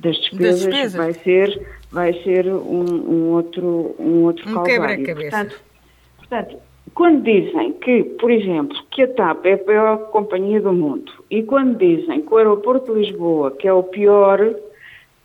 [0.00, 5.30] das, despesas, das despesas, vai ser vai ser um, um outro um outro um quebra-cabeça.
[5.30, 5.60] Portanto,
[6.18, 6.56] portanto,
[6.94, 11.42] quando dizem que, por exemplo, que a TAP é a pior companhia do mundo e
[11.42, 14.54] quando dizem que o aeroporto de Lisboa que é o pior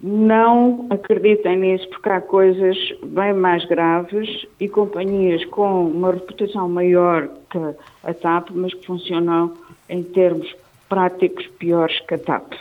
[0.04, 7.30] não acreditem nisso porque há coisas bem mais graves e companhias com uma reputação maior
[7.50, 7.58] que
[8.04, 9.54] a TAP, mas que funcionam
[9.88, 10.54] em termos
[10.90, 12.54] práticos piores que a TAP.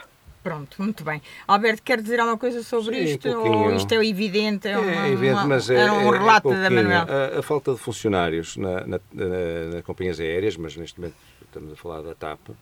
[0.43, 1.21] Pronto, muito bem.
[1.47, 3.29] Alberto, quer dizer alguma coisa sobre Sim, isto?
[3.29, 4.69] Um ou isto é evidente?
[4.69, 7.07] É, uma, é evidente, mas é, é um relato é da Manuel.
[7.09, 9.27] A, a, falta de funcionários na, na, na,
[9.75, 12.55] nas companhias aéreas, mas neste momento estamos a falar da TAP, uh,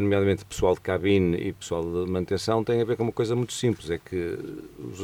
[0.00, 3.52] nomeadamente pessoal de cabine e pessoal de manutenção, tem a ver com uma coisa muito
[3.52, 4.38] simples, é que
[4.78, 5.00] os,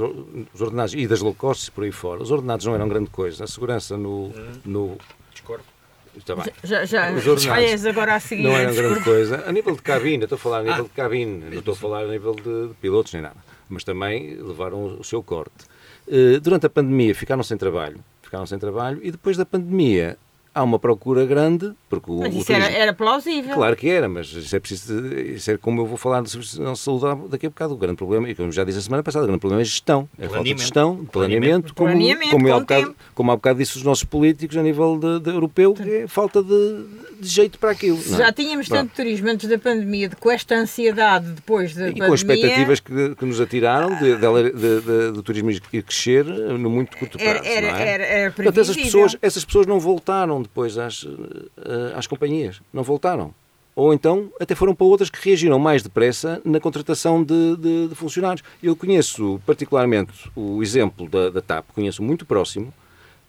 [0.55, 3.45] os ordenados, e das low cost por aí fora, os ordenados não eram grande coisa.
[3.45, 4.33] A segurança no...
[4.65, 4.99] no
[5.33, 5.77] Discordo
[6.17, 6.47] Está bem.
[6.65, 8.45] Já, já os agora a seguir.
[8.45, 9.45] Não era grande coisa.
[9.47, 10.89] A nível de cabine, estou a falar a nível ah.
[10.89, 13.37] de cabine, não estou a falar a nível de, de pilotos nem nada.
[13.69, 15.67] Mas também levaram o seu corte.
[16.07, 17.99] Uh, durante a pandemia ficaram sem trabalho.
[18.23, 20.17] Ficaram sem trabalho e depois da pandemia
[20.57, 23.55] há uma procura grande, porque o, mas isso o era, era, plausível.
[23.55, 27.29] Claro que era, mas isso é preciso, isso é como eu vou falar de saúde
[27.29, 29.41] daqui a bocado, o grande problema, e como já disse a semana passada, o grande
[29.41, 33.31] problema é gestão, é falta de gestão, de planeamento, como, planeamento, como, há bocado, como
[33.33, 36.87] há bocado disse os nossos políticos a nível de, de europeu, é falta de,
[37.21, 37.99] de, jeito para aquilo.
[37.99, 38.17] É?
[38.17, 42.09] Já tínhamos tanto turismo antes da pandemia, de, com esta ansiedade depois da e pandemia...
[42.09, 46.97] com as expectativas que, que nos atiraram de, de, do turismo ir crescer no muito
[46.97, 47.89] curto prazo, era, era, é?
[47.89, 52.61] era, era Portanto, essas pessoas, essas pessoas não voltaram depois às eh, às companhias.
[52.73, 53.35] Não voltaram.
[53.75, 57.95] Ou então até foram para outras que reagiram mais depressa na contratação de, de, de
[57.95, 58.43] funcionários.
[58.63, 62.73] Eu conheço particularmente o exemplo da, da TAP, conheço muito próximo,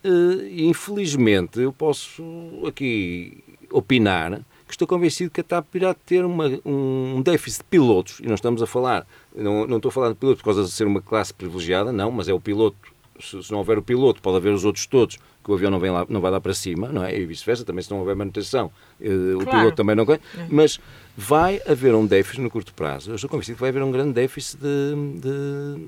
[0.03, 2.23] eh, e infelizmente eu posso
[2.65, 8.19] aqui opinar que estou convencido que a TAP irá ter uma, um déficit de pilotos,
[8.21, 10.71] e não estamos a falar, não, não estou a falar de pilotos por causa de
[10.71, 12.77] ser uma classe privilegiada, não, mas é o piloto,
[13.19, 15.79] se, se não houver o piloto, pode haver os outros todos que o avião não,
[15.79, 17.17] vem lá, não vai lá para cima, não é?
[17.17, 19.59] E vice-versa, também se não houver manutenção, eh, o claro.
[19.59, 20.03] piloto também não...
[20.03, 20.19] É.
[20.49, 20.77] Mas
[21.15, 23.11] vai haver um déficit no curto prazo.
[23.11, 25.85] Eu estou convencido que vai haver um grande déficit de,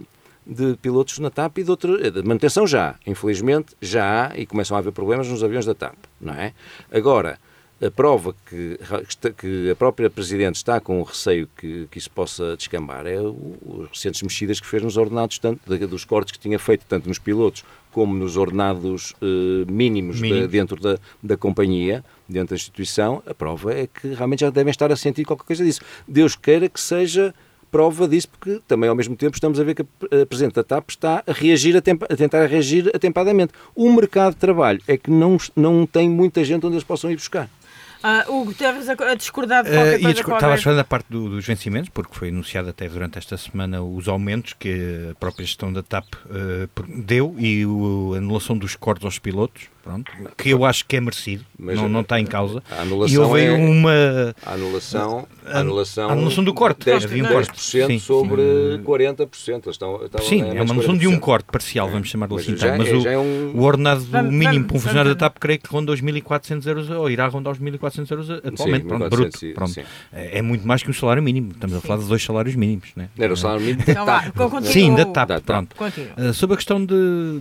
[0.48, 2.96] de, de pilotos na TAP e de, outra, eh, de manutenção já.
[3.06, 6.54] Infelizmente, já há e começam a haver problemas nos aviões da TAP, não é?
[6.90, 7.38] Agora,
[7.82, 8.78] a prova que,
[9.38, 13.90] que a própria Presidente está com o receio que, que isso possa descambar é os
[13.90, 17.64] recentes mexidas que fez nos ordenados, tanto dos cortes que tinha feito, tanto nos pilotos
[17.92, 23.24] como nos ordenados uh, mínimos de, dentro da, da companhia, dentro da instituição.
[23.26, 25.82] A prova é que realmente já devem estar a sentir qualquer coisa disso.
[26.08, 27.34] Deus queira que seja
[27.72, 30.90] prova disso, porque também ao mesmo tempo estamos a ver que a Presidente da TAP
[30.90, 33.54] está a reagir, a, tempa, a tentar reagir atempadamente.
[33.76, 37.16] O mercado de trabalho é que não, não tem muita gente onde eles possam ir
[37.16, 37.50] buscar.
[38.04, 40.14] Uh, o Guterres a discordar de qualquer uh, coisa.
[40.14, 43.36] Discor estava a falar da parte do, dos vencimentos, porque foi anunciado até durante esta
[43.36, 48.58] semana os aumentos que a própria gestão da TAP uh, deu e o, a anulação
[48.58, 52.20] dos cortes aos pilotos pronto, que eu acho que é merecido, Mas não, não está
[52.20, 52.62] em causa.
[52.70, 54.36] A anulação e houve é, uma.
[54.46, 56.86] A anulação, a anulação, a anulação do corte.
[56.86, 57.62] 10, havia um 10% corte.
[57.62, 58.84] Sim, sobre sim.
[58.84, 59.70] 40%.
[59.70, 61.92] Estão, estão, sim, é, é uma anulação de um corte parcial, é.
[61.92, 62.58] vamos chamar-lhe assim.
[62.58, 63.52] Já, Mas é, o, é um...
[63.56, 66.90] o ordenado vamos, mínimo para um funcionário da TAP, creio que ronda os 1.400 euros,
[66.90, 68.82] ou irá rondar os 1.400 euros atualmente.
[68.82, 69.38] Sim, pronto, bruto.
[69.38, 69.72] Sim, pronto.
[69.72, 69.84] Sim.
[70.12, 71.52] É, é muito mais que um salário mínimo.
[71.52, 72.90] Estamos a falar de dois salários mínimos.
[72.96, 73.10] Né?
[73.18, 74.64] Era o salário mínimo da TAP.
[74.64, 75.42] Sim, da TAP.
[75.46, 75.76] Pronto.
[76.34, 76.86] Sobre a questão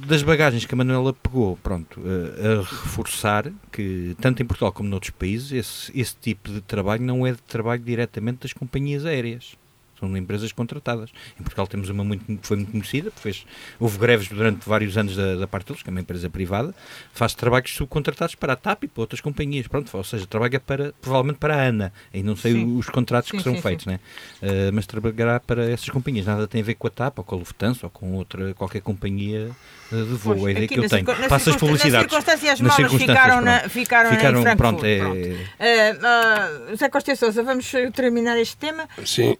[0.06, 4.88] das bagagens que a Manuela pegou, pronto, uh, a reforçar que, tanto em Portugal como
[4.88, 9.56] noutros países, esse, esse tipo de trabalho não é de trabalho diretamente das companhias aéreas
[9.98, 11.10] são empresas contratadas.
[11.38, 13.44] Em Portugal temos uma muito, foi muito conhecida, fez,
[13.78, 16.74] houve greves durante vários anos da, da parte deles, que é uma empresa privada,
[17.12, 20.92] faz trabalhos subcontratados para a TAP e para outras companhias, pronto, ou seja, trabalha para,
[21.00, 22.76] provavelmente para a ANA, e não sei sim.
[22.76, 24.00] os contratos sim, que são sim, feitos, né?
[24.42, 27.34] Uh, mas trabalhará para essas companhias, nada tem a ver com a TAP, ou com
[27.34, 29.50] a Lufthansa, ou com outra, qualquer companhia
[29.92, 31.04] eh, de voo, pois, a ideia que eu tenho.
[31.04, 32.12] Passas publicidades.
[32.12, 34.98] Nas circunstâncias, nas circunstâncias ficaram, na, ficaram, ficaram em pronto, é...
[34.98, 35.16] pronto.
[35.18, 38.88] Uh, uh, Zé Costa Sousa, vamos terminar este tema?
[39.04, 39.36] Sim,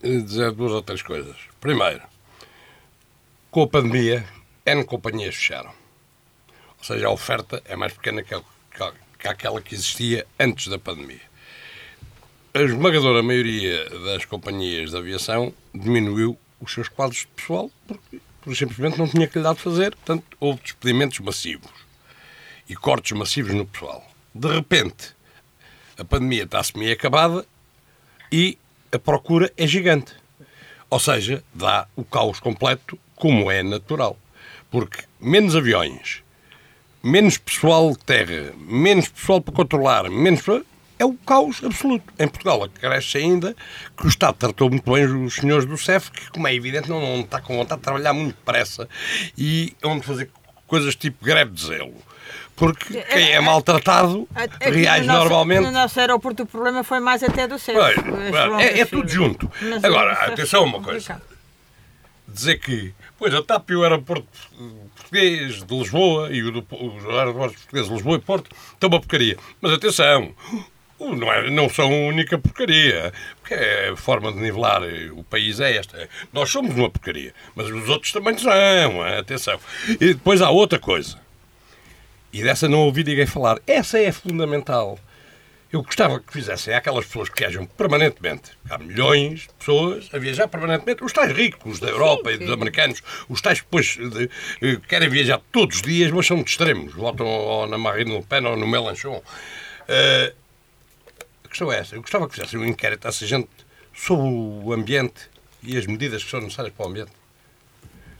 [0.48, 1.36] dizer duas ou três coisas.
[1.60, 2.02] Primeiro,
[3.50, 4.26] com a pandemia,
[4.64, 5.72] N companhias fecharam.
[6.78, 8.34] Ou seja, a oferta é mais pequena que,
[9.18, 11.20] que aquela que existia antes da pandemia.
[12.54, 18.58] A esmagadora maioria das companhias de aviação diminuiu os seus quadros de pessoal porque, porque
[18.58, 19.94] simplesmente não tinha que lhe dar de fazer.
[19.94, 21.70] Portanto, houve despedimentos massivos
[22.68, 24.04] e cortes massivos no pessoal.
[24.34, 25.14] De repente,
[25.96, 27.44] a pandemia está-se meio acabada
[28.30, 28.58] e
[28.92, 30.14] a procura é gigante.
[30.90, 34.16] Ou seja, dá o caos completo, como é natural.
[34.70, 36.22] Porque menos aviões,
[37.02, 40.42] menos pessoal de terra, menos pessoal para controlar, menos
[40.98, 42.12] é o caos absoluto.
[42.18, 43.54] Em Portugal acresce ainda
[43.96, 47.00] que o Estado tratou muito bem os senhores do CEF, que, como é evidente, não,
[47.00, 48.88] não está com vontade de trabalhar muito depressa
[49.36, 50.30] e onde fazer
[50.66, 51.94] coisas tipo greve de zelo
[52.58, 54.28] porque quem é maltratado
[54.60, 55.62] reage no nosso, normalmente.
[55.62, 57.80] No nosso aeroporto o problema foi mais até do céu.
[58.58, 59.50] É, é, tudo junto.
[59.82, 61.22] Agora, atenção a uma coisa.
[62.26, 64.28] Dizer que, pois, a TAP e o aeroporto
[64.94, 69.00] português de Lisboa e o do, os aeroportos portugueses de Lisboa e Porto estão uma
[69.00, 69.38] porcaria.
[69.60, 70.34] Mas atenção,
[71.00, 75.60] Não, é, não são a única porcaria, porque é a forma de nivelar o país
[75.60, 76.08] é esta.
[76.32, 78.50] Nós somos uma porcaria, mas os outros também são,
[79.02, 79.60] atenção.
[79.88, 81.16] E depois há outra coisa,
[82.32, 83.58] e dessa não ouvi ninguém falar.
[83.66, 84.98] Essa é fundamental.
[85.70, 88.52] Eu gostava que fizessem aquelas pessoas que viajam permanentemente.
[88.70, 91.04] Há milhões de pessoas a viajar permanentemente.
[91.04, 92.42] Os tais ricos da Europa sim, sim.
[92.42, 94.30] e dos americanos, os tais depois de, de,
[94.62, 96.94] eh, querem viajar todos os dias, mas são de extremos.
[96.94, 99.18] Votam ou na Marine Le Pen ou no Mélenchon.
[99.18, 100.34] Uh,
[101.44, 101.96] a questão é essa.
[101.96, 103.50] Eu gostava que fizessem um inquérito a essa gente
[103.94, 105.28] sobre o ambiente
[105.62, 107.12] e as medidas que são necessárias para o ambiente.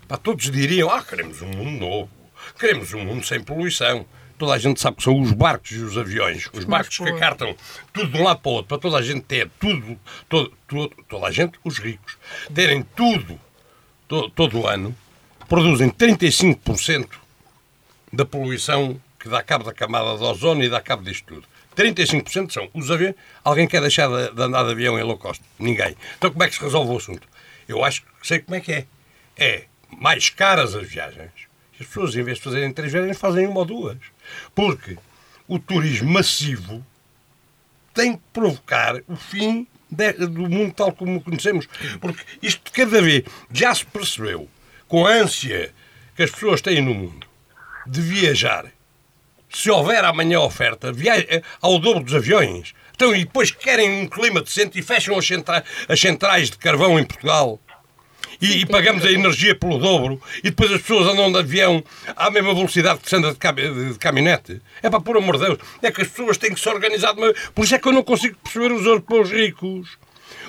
[0.07, 2.18] Pá, todos diriam, ah, queremos um mundo novo.
[2.59, 4.07] Queremos um mundo sem poluição
[4.38, 7.55] toda a gente sabe que são os barcos e os aviões, os barcos que cartam
[7.92, 9.98] tudo de um lado para o outro, para toda a gente ter tudo,
[10.29, 12.16] todo, todo toda a gente, os ricos,
[12.55, 13.38] terem tudo
[14.07, 14.94] todo, todo o ano,
[15.48, 17.09] produzem 35%
[18.12, 21.46] da poluição que dá cabo da camada de ozono e dá cabo disto tudo.
[21.77, 23.14] 35% são os aviões.
[23.44, 25.42] Alguém quer deixar de, de andar de avião em low cost?
[25.59, 25.96] Ninguém.
[26.16, 27.29] Então como é que se resolve o assunto?
[27.68, 28.87] Eu acho que sei como é que é.
[29.37, 29.64] É
[29.96, 31.48] mais caras as viagens.
[31.81, 33.99] As pessoas, em vez de fazerem três viagens, fazem uma ou duas.
[34.55, 34.97] Porque
[35.47, 36.85] o turismo massivo
[37.95, 41.69] tem que provocar o fim do mundo tal como o conhecemos.
[42.01, 44.49] Porque isto cada vez já se percebeu,
[44.87, 45.73] com a ânsia
[46.14, 47.27] que as pessoas têm no mundo
[47.87, 48.67] de viajar.
[49.49, 52.75] Se houver amanhã oferta, viaja eh, ao dobro dos aviões.
[52.95, 57.59] Então, e depois querem um clima decente e fecham as centrais de carvão em Portugal
[58.40, 61.83] e, e, pagamos a energia pelo dobro e depois as pessoas andam de avião
[62.16, 64.61] à mesma velocidade que se anda de, cam de caminhonete.
[64.83, 67.14] É para, por amor de Deus, é que as pessoas têm que se organizar.
[67.14, 67.33] De uma...
[67.55, 69.98] Por isso é que eu não consigo perceber os europeus ricos.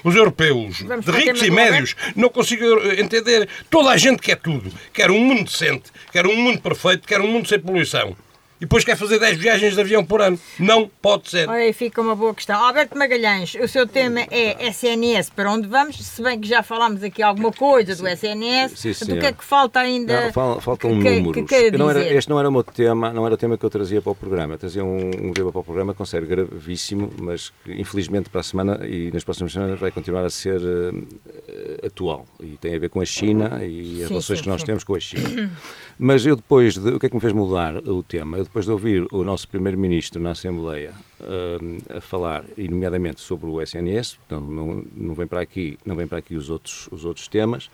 [0.03, 2.63] Os europeus, Vamos de ricos e médios, não consigo
[2.97, 3.49] entender.
[3.69, 4.71] Toda a gente quer tudo.
[4.93, 8.15] Quer um mundo decente, quer um mundo perfeito, quer um mundo sem poluição
[8.59, 10.37] e depois quer fazer 10 viagens de avião por ano.
[10.59, 11.47] Não pode ser.
[11.47, 12.61] Olha, aí fica uma boa questão.
[12.61, 15.97] Alberto Magalhães, o seu tema é SNS, para onde vamos?
[15.97, 19.43] Se bem que já falámos aqui alguma coisa do SNS, sim, do que é que
[19.43, 20.25] falta ainda?
[20.25, 21.49] Não, fal, faltam que, números.
[21.49, 23.65] Que, que não era, este não era o meu tema, não era o tema que
[23.65, 24.55] eu trazia para o programa.
[24.55, 28.41] Eu trazia um, um tema para o programa com sério gravíssimo, mas que infelizmente para
[28.41, 32.25] a semana e nas próximas semanas vai continuar a ser uh, atual.
[32.41, 34.83] E tem a ver com a China e as sim, relações sim, que nós temos
[34.83, 35.49] com a China.
[35.97, 38.37] Mas eu depois, de, o que é que me fez mudar o tema?
[38.37, 43.47] Eu depois de ouvir o nosso Primeiro-Ministro na Assembleia uh, a falar, e nomeadamente sobre
[43.47, 47.05] o SNS, portanto, não, não, vem para aqui, não vem para aqui os outros, os
[47.05, 47.67] outros temas,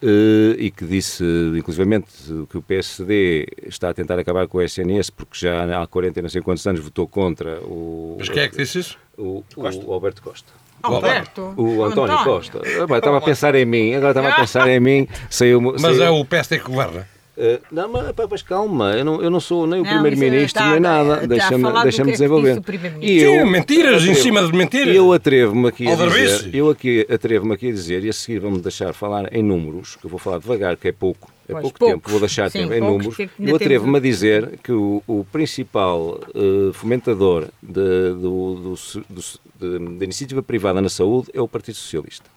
[0.00, 1.24] uh, e que disse,
[1.56, 2.06] inclusivamente,
[2.48, 6.22] que o PSD está a tentar acabar com o SNS porque já há 40 e
[6.22, 8.16] não sei quantos anos votou contra o...
[8.20, 8.98] Mas quem é que disse isso?
[9.16, 10.52] O, o Alberto Costa.
[10.80, 11.54] Alberto?
[11.56, 12.24] O António, António.
[12.24, 12.62] Costa.
[12.62, 15.08] Ah, estava a pensar em mim, agora estava a pensar em mim.
[15.28, 16.04] Saiu, Mas saiu...
[16.04, 17.17] é o PSD que governa.
[17.38, 21.24] Uh, não, mas, mas calma, eu não, eu não sou nem o Primeiro-Ministro nem nada.
[21.24, 22.60] Deixa-me deixa desenvolver.
[23.00, 24.92] E eu, Sim, mentiras em cima de mentiras.
[24.92, 28.60] Eu atrevo-me aqui a dizer, eu aqui atrevo-me aqui a dizer, e a seguir vamos
[28.60, 31.78] deixar falar em números, que eu vou falar devagar, que é pouco, é pois, pouco,
[31.78, 33.16] pouco, tempo, vou deixar Sim, tempo em números.
[33.38, 38.74] Eu atrevo-me a dizer que o, o principal uh, fomentador de, do, do,
[39.08, 42.28] do, da iniciativa privada na saúde é o Partido Socialista.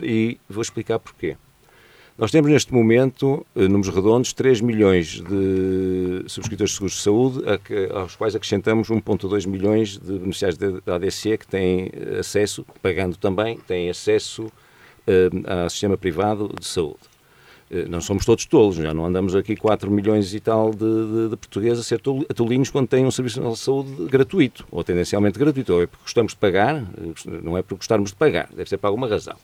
[0.00, 1.36] E vou explicar porquê.
[2.16, 7.42] Nós temos neste momento, eh, números redondos, 3 milhões de subscritores de seguros de saúde,
[7.92, 13.90] aos quais acrescentamos 1,2 milhões de beneficiários da ADC que têm acesso, pagando também, têm
[13.90, 17.00] acesso uh, ao sistema privado de saúde.
[17.88, 21.36] Não somos todos tolos, já não andamos aqui 4 milhões e tal de, de, de
[21.36, 25.82] portugueses a ser tolinhos quando têm um serviço de saúde gratuito, ou tendencialmente gratuito, ou
[25.82, 26.84] é porque gostamos de pagar,
[27.42, 29.34] não é porque gostarmos de pagar, deve ser por alguma razão.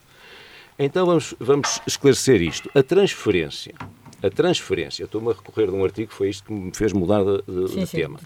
[0.83, 2.67] Então vamos, vamos esclarecer isto.
[2.73, 3.75] A transferência,
[4.23, 7.43] a transferência, estou-me a recorrer de um artigo, foi isto que me fez mudar de,
[7.43, 8.19] de, sim, de sim, tema.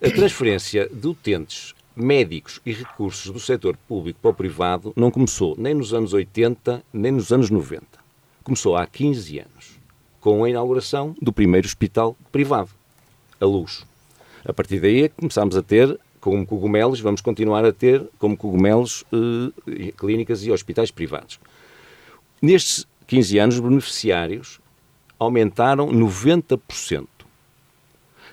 [0.00, 5.56] A transferência de utentes médicos e recursos do setor público para o privado não começou
[5.58, 7.84] nem nos anos 80, nem nos anos 90.
[8.44, 9.80] Começou há 15 anos,
[10.20, 12.70] com a inauguração do primeiro hospital privado,
[13.40, 13.84] a luz.
[14.44, 18.36] A partir daí é que começámos a ter, como cogumelos, vamos continuar a ter como
[18.36, 21.40] cogumelos eh, clínicas e hospitais privados.
[22.46, 24.60] Nestes 15 anos, os beneficiários
[25.18, 27.08] aumentaram 90%.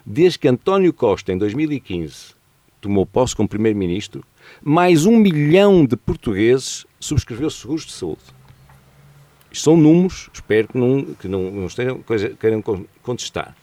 [0.06, 2.36] Desde que António Costa, em 2015,
[2.80, 4.24] tomou posse como Primeiro-Ministro,
[4.62, 8.22] mais um milhão de portugueses subscreveu seguros de saúde.
[9.52, 12.04] Isto são números, espero que não, que não, não estejam,
[12.40, 12.62] queiram
[13.02, 13.58] contestar.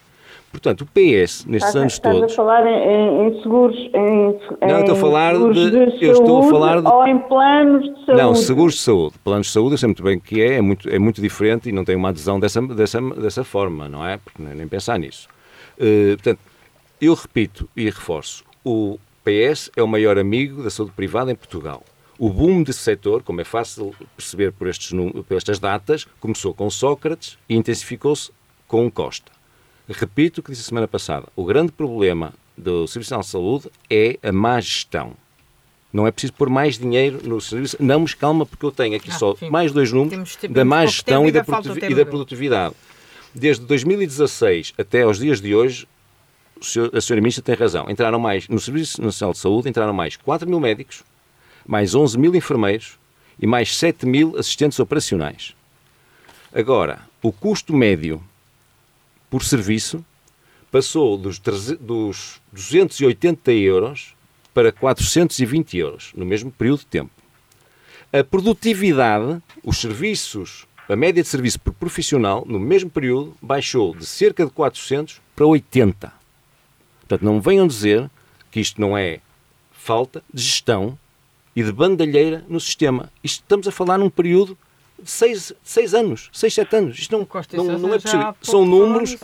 [0.50, 2.32] Portanto, o PS, nestes estás, anos estás todos.
[2.32, 3.76] a falar em, em seguros.
[3.94, 5.70] Em, não, estou a falar de.
[5.70, 6.88] de eu saúde, estou a falar de.
[6.88, 8.22] Ou em planos de saúde.
[8.22, 9.14] Não, seguros de saúde.
[9.22, 11.72] Planos de saúde, eu sei muito bem que é, é muito, é muito diferente e
[11.72, 14.16] não tem uma adesão dessa, dessa, dessa forma, não é?
[14.16, 15.28] Porque nem, nem pensar nisso.
[15.78, 16.40] Uh, portanto,
[17.00, 21.84] eu repito e reforço: o PS é o maior amigo da saúde privada em Portugal.
[22.18, 26.68] O boom desse setor, como é fácil perceber por, estes, por estas datas, começou com
[26.68, 28.32] Sócrates e intensificou-se
[28.66, 29.39] com Costa.
[29.92, 31.26] Repito o que disse a semana passada.
[31.34, 35.14] O grande problema do Serviço Nacional de Saúde é a má gestão.
[35.92, 37.76] Não é preciso pôr mais dinheiro no serviço.
[37.80, 39.50] Não, mas calma, porque eu tenho aqui ah, só sim.
[39.50, 41.44] mais dois números da má gestão e da,
[41.88, 42.74] e da produtividade.
[43.34, 45.88] Desde 2016 até aos dias de hoje,
[46.92, 47.90] a senhora Ministra tem razão.
[47.90, 51.02] Entraram mais, no Serviço Nacional de Saúde, entraram mais 4 mil médicos,
[51.66, 52.96] mais 11 mil enfermeiros
[53.40, 55.56] e mais 7 mil assistentes operacionais.
[56.54, 58.22] Agora, o custo médio
[59.30, 60.04] por serviço
[60.70, 61.40] passou dos,
[61.80, 64.14] dos 280 euros
[64.52, 67.10] para 420 euros no mesmo período de tempo.
[68.12, 74.04] A produtividade, os serviços, a média de serviço por profissional, no mesmo período, baixou de
[74.04, 76.12] cerca de 400 para 80.
[77.00, 78.10] Portanto, não venham dizer
[78.50, 79.20] que isto não é
[79.72, 80.98] falta de gestão
[81.54, 83.10] e de bandalheira no sistema.
[83.22, 84.58] Isto estamos a falar num período
[85.02, 86.98] de seis, seis anos, seis, sete anos.
[86.98, 87.26] Isto não,
[87.64, 88.34] não, não é possível.
[88.42, 89.16] São números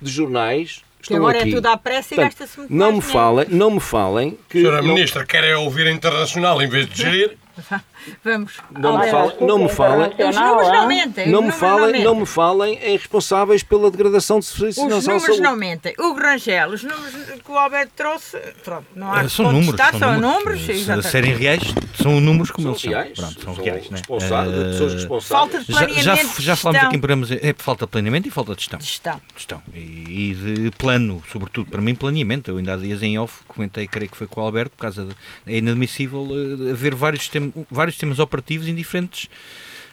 [0.00, 1.50] de jornais que agora é aqui.
[1.50, 4.60] é tudo à pressa e gasta-se muito não me falem, Não me falem que...
[4.60, 7.36] Senhora Ministra, quer ouvir internacional em vez de gerir?
[8.24, 8.54] Vamos.
[8.70, 10.10] Não me, falem, não me falem.
[10.28, 11.28] Os números não mentem.
[11.28, 15.56] Não me falem, não me falem em responsáveis pela degradação de serviços Os números não
[15.56, 15.94] mentem.
[15.98, 17.12] O Rangel, os números
[17.44, 20.66] que o Alberto trouxe, pronto, não há uh, são números, são, são números.
[20.66, 21.62] números se serem reais,
[22.00, 23.24] são números como eles reais, são.
[23.24, 24.02] Pronto, são, são reais, né?
[24.02, 25.24] pessoas responsáveis.
[25.24, 26.02] Falta de planeamento.
[26.02, 28.78] Já, já, já falámos aqui em programas, é falta de planeamento e falta de gestão.
[28.78, 29.20] De gestão.
[29.36, 29.62] gestão.
[29.74, 32.50] E, e, de plano, sobretudo, para mim, planeamento.
[32.50, 35.04] Eu ainda há dias em off comentei, creio que foi com o Alberto, por causa
[35.04, 35.14] de.
[35.46, 36.26] É inadmissível
[36.70, 39.28] haver vários, sistema, vários sistemas operativos em diferentes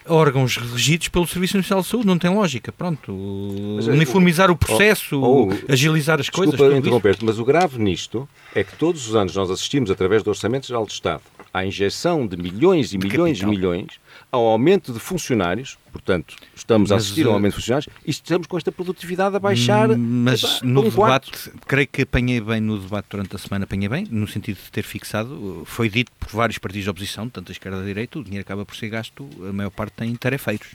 [0.07, 2.07] órgãos regidos pelo Serviço Nacional de Saúde.
[2.07, 2.71] Não tem lógica.
[2.71, 3.13] Pronto.
[3.75, 6.55] Mas, é, uniformizar o, o processo, oh, oh, agilizar as coisas.
[6.55, 10.29] Desculpa interromper-te, mas o grave nisto é que todos os anos nós assistimos, através do
[10.29, 11.21] Orçamento Geral do Estado,
[11.53, 13.99] à injeção de milhões e milhões e milhões
[14.31, 18.47] ao aumento de funcionários, portanto, estamos mas, a assistir ao aumento de funcionários e estamos
[18.47, 19.89] com esta produtividade a baixar.
[19.97, 21.51] Mas no um debate, quarto.
[21.67, 24.83] creio que apanhei bem no debate durante a semana, apanhei bem, no sentido de ter
[24.83, 28.23] fixado, foi dito por vários partidos de oposição, tanto a esquerda e a direita, o
[28.23, 30.67] dinheiro acaba por ser gasto, a maior parte tem tarefeiros.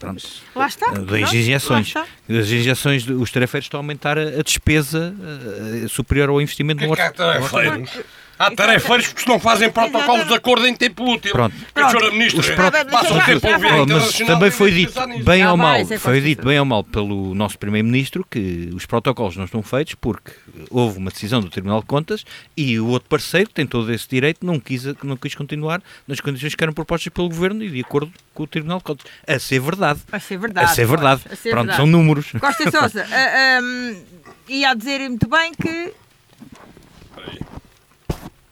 [0.00, 0.26] Pronto.
[0.56, 0.90] Lá está.
[0.92, 1.94] Das injeções.
[2.28, 6.92] Das injeções, os tarefeiros estão a aumentar a, despesa uh, superior ao investimento que no
[6.92, 8.04] orçamento.
[8.40, 11.30] Há tarefeiros que não fazem protocolos de acordo em tempo útil.
[11.30, 11.54] Pronto.
[11.74, 15.84] A senhora Ministra passa o tempo a ouvir Mas também foi dito bem ou mal,
[15.98, 20.32] foi dito bem ou mal pelo nosso Primeiro-Ministro que os protocolos não estão feitos porque
[20.70, 22.24] houve uma decisão do Tribunal de Contas
[22.56, 26.18] e o outro parceiro, que tem todo esse direito, não quis, não quis continuar nas
[26.18, 29.06] condições que eram propostas pelo Governo e de acordo com o Tribunal de Contas.
[29.26, 30.00] A ser verdade.
[30.10, 30.70] A ser verdade.
[30.70, 31.22] A ser verdade.
[31.30, 31.76] A ser Pronto, verdade.
[31.76, 32.32] são números.
[32.40, 34.02] Costa Sousa, uh, um,
[34.48, 35.92] ia dizer muito bem que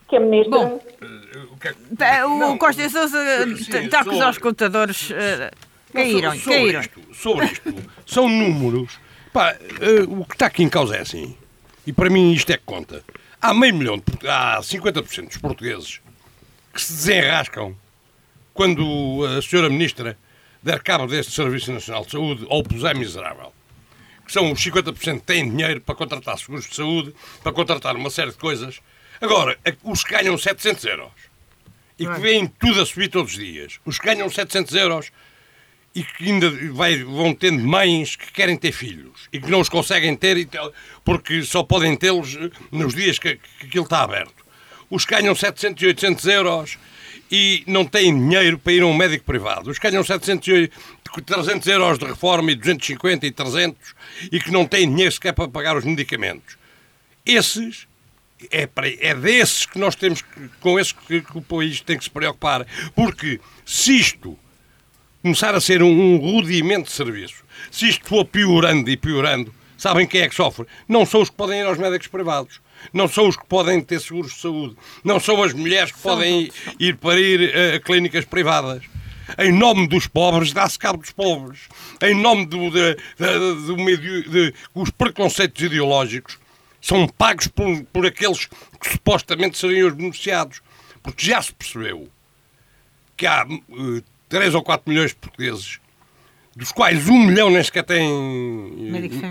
[0.09, 0.51] que a ministra.
[0.51, 0.81] Bom,
[2.01, 5.11] eh, o, o Costa Sousa está com os contadores.
[5.11, 5.15] Uh,
[5.93, 6.81] caíram, sobre, caíram.
[6.81, 7.75] Isto, sobre isto,
[8.07, 8.99] são números.
[9.33, 11.37] Pá, uh, o que está aqui em causa é assim,
[11.87, 13.05] e para mim isto é que conta.
[13.41, 16.01] Há meio milhão, de, há 50% dos portugueses
[16.73, 17.77] que se desenrascam
[18.55, 20.19] quando a senhora ministra
[20.63, 23.53] der cabo deste Serviço Nacional de Saúde ou puser miserável.
[24.27, 28.11] Que são os 50% que têm dinheiro para contratar seguros de saúde, para contratar uma
[28.11, 28.81] série de coisas
[29.21, 31.13] Agora, os que ganham 700 euros
[31.99, 35.13] e que veem tudo a subir todos os dias, os que ganham 700 euros
[35.95, 39.69] e que ainda vai, vão tendo mães que querem ter filhos e que não os
[39.69, 40.49] conseguem ter
[41.05, 44.47] porque só podem tê-los eh, nos dias que, que aquilo está aberto.
[44.89, 46.79] Os que ganham 700 e 800 euros
[47.31, 49.71] e não têm dinheiro para ir a um médico privado.
[49.71, 50.71] Os que ganham 700 e
[51.23, 53.95] 300 euros de reforma e 250 e 300
[54.31, 56.57] e que não têm dinheiro sequer para pagar os medicamentos.
[57.27, 57.88] Esses
[58.51, 60.23] é, para, é desses que nós temos,
[60.61, 62.67] com esses que, que, o país tem que se preocupar.
[62.95, 64.39] Porque se isto
[65.23, 70.07] começar a ser um, um rudimento de serviço, se isto for piorando e piorando, sabem
[70.07, 70.67] quem é que sofre?
[70.89, 72.61] Não são os que podem ir aos médicos privados.
[72.93, 74.77] Não são os que podem ter seguros de saúde.
[75.03, 78.85] Não são as mulheres que podem ir, ir para ir a, a clínicas privadas
[79.37, 81.61] em nome dos pobres, dá-se cabo dos pobres.
[82.01, 86.39] Em nome do, de, de, meio de, os preconceitos ideológicos,
[86.81, 90.61] são pagos por, por aqueles que supostamente seriam os beneficiados.
[91.03, 92.09] Porque já se percebeu
[93.17, 95.81] que há uh, eh, 3 ou 4 milhões de portugueses,
[96.55, 98.09] dos quais um milhão nem sequer tem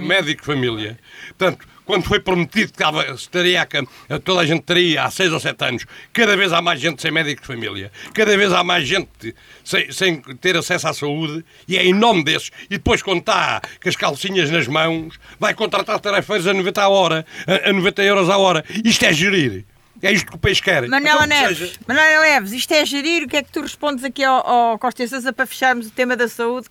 [0.07, 0.89] médico família.
[0.89, 1.03] Médico.
[1.37, 2.83] Portanto, quando foi prometido que
[3.15, 6.81] estaria a, toda a gente teria há 6 ou 7 anos, cada vez há mais
[6.81, 9.33] gente sem médico de família, cada vez há mais gente
[9.63, 12.51] sem, sem ter acesso à saúde, e é em nome desses.
[12.65, 16.89] E depois, quando está com as calcinhas nas mãos, vai contratar tarefeiros a 90 a
[16.89, 18.65] hora, a, a 90 euros a hora.
[18.83, 19.65] Isto é gerir.
[20.01, 20.87] É isto que o país quer.
[20.87, 21.73] Manela então, Neves, seja...
[21.87, 23.23] Manela Neves, isto é gerir.
[23.23, 26.15] O que é que tu respondes aqui ao, ao Costa Sousa para fecharmos o tema
[26.15, 26.67] da saúde?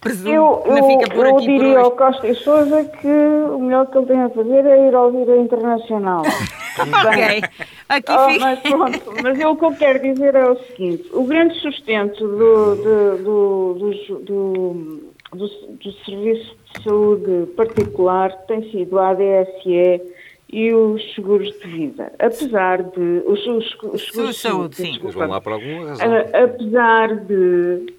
[0.00, 3.58] Presumo eu, eu, não fica por eu aqui diria ao Costa e Sousa que o
[3.58, 6.22] melhor que ele tem a fazer é ir ouvir a Internacional.
[6.78, 7.42] ok,
[7.88, 8.44] aqui oh, fica...
[8.44, 12.26] Mas pronto, mas eu, o que eu quero dizer é o seguinte, o grande sustento
[12.28, 14.74] do, do, do, do,
[15.32, 15.48] do,
[15.82, 20.02] do Serviço de Saúde particular tem sido a ADSE
[20.52, 22.12] e os seguros de vida.
[22.18, 23.22] Apesar de.
[23.26, 24.92] Os, os, os seguros de saúde, sim.
[24.92, 26.06] Desculpa, vão lá por alguma razão.
[26.32, 27.95] apesar de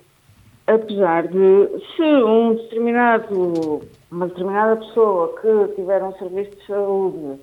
[0.68, 7.40] apesar de se um determinado, uma determinada pessoa que tiver um serviço de saúde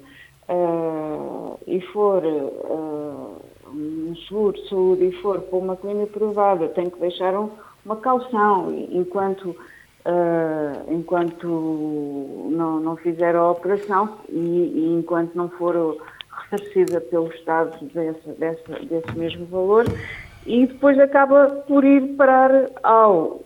[0.48, 3.42] uh, e for uh,
[3.74, 7.50] um seguro de saúde e for para uma clínica privada, tem que deixar um,
[7.84, 8.70] uma calção.
[8.90, 11.48] Enquanto, uh, enquanto
[12.50, 15.96] não, não fizer a operação e, e enquanto não for
[16.50, 19.86] ressarcida pelo Estado desse, desse, desse mesmo valor
[20.46, 23.40] e depois acaba por ir parar ao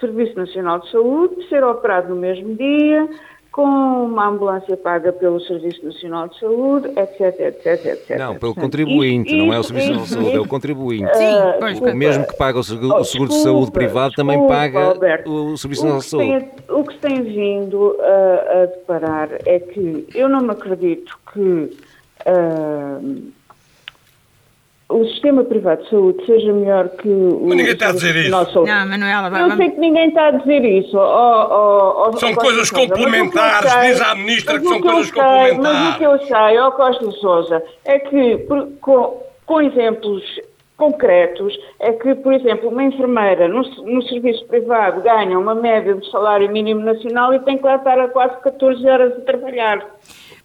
[0.00, 3.08] Serviço Nacional de Saúde, ser operado no mesmo dia,
[3.56, 8.18] com uma ambulância paga pelo Serviço Nacional de Saúde, etc, etc, etc.
[8.18, 11.16] Não, pelo contribuinte, não é o Serviço Nacional de Saúde, é o contribuinte.
[11.16, 14.54] Sim, pois, o mesmo que paga o seguro, o seguro de saúde privado também desculpa,
[14.54, 16.50] paga Alberto, o Serviço Nacional de Saúde.
[16.66, 21.18] Tem, o que se tem vindo a, a deparar é que eu não me acredito
[21.32, 21.40] que
[22.26, 23.32] uh,
[24.88, 27.40] o sistema privado de saúde seja melhor que o.
[27.46, 28.30] Mas ninguém está a dizer isso.
[28.30, 28.64] Nosso...
[28.64, 30.96] Não, Manuela, vai, Eu sei que ninguém está a dizer isso.
[30.96, 35.58] Oh, oh, oh, são coisas complementares, sei, diz à ministra que são coisas sei, complementares.
[35.58, 40.22] Mas o que eu sei, ó oh, Costa Souza, é que por, com, com exemplos
[40.76, 46.08] concretos é que, por exemplo, uma enfermeira no, no, serviço privado ganha uma média de
[46.10, 49.84] salário mínimo nacional e tem que lá estar a quase 14 horas a trabalhar.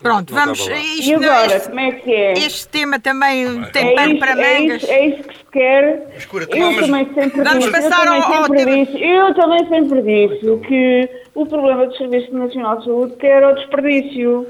[0.02, 0.60] Pronto, vamos.
[0.60, 2.34] Isto, e agora, este, como é que é?
[2.34, 4.84] Este tema também tem é pano para é mangas.
[4.90, 6.08] É isso, que se quer.
[6.18, 10.02] Escura, eu também sempre vamos disse, passar eu ao, também sempre disse, Eu também sempre
[10.02, 14.48] disse que o problema do Serviço Nacional de Saúde que era o desperdício.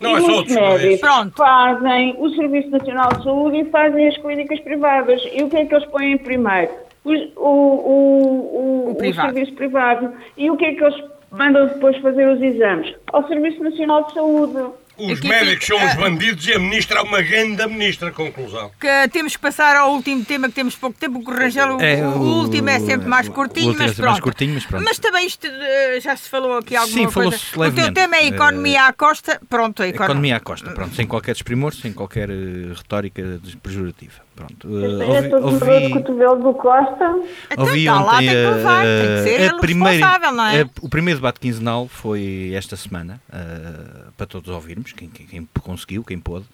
[0.00, 1.36] Não, e é muitos médicos Pronto.
[1.36, 5.22] fazem o Serviço Nacional de Saúde e fazem as clínicas privadas.
[5.32, 6.70] E o que é que eles põem primeiro?
[7.04, 10.12] O, o, o, o, o serviço privado.
[10.36, 12.94] E o que é que eles mandam depois fazer os exames?
[13.12, 14.83] Ao Serviço Nacional de Saúde.
[14.96, 15.78] Os Aqui médicos fica...
[15.78, 18.70] são os bandidos e a ministra é uma grande ministra, conclusão.
[18.80, 22.18] Que temos que passar ao último tema, que temos pouco tempo, o Rangel, é, o,
[22.18, 24.10] o, último é sempre mais curtinho, mas, é pronto.
[24.10, 24.84] mais curtinho mas pronto.
[24.84, 27.36] Mas também isto, eh, já se falou aqui alguma Sim, coisa.
[27.56, 29.82] O teu tema é a economia à costa, pronto.
[29.82, 34.23] A economia, economia à costa, pronto, sem qualquer desprimor, sem qualquer uh, retórica pejorativa.
[34.34, 34.66] Pronto.
[34.66, 37.14] Uh, ouvi, ouvi, cotovelo do Costa.
[37.50, 40.62] Então, ouvi tá, ontem tem que levar, tem que ser a primeira, não é?
[40.62, 45.48] A, o primeiro debate quinzenal foi esta semana, uh, para todos ouvirmos, quem, quem, quem
[45.62, 46.46] conseguiu, quem pôde,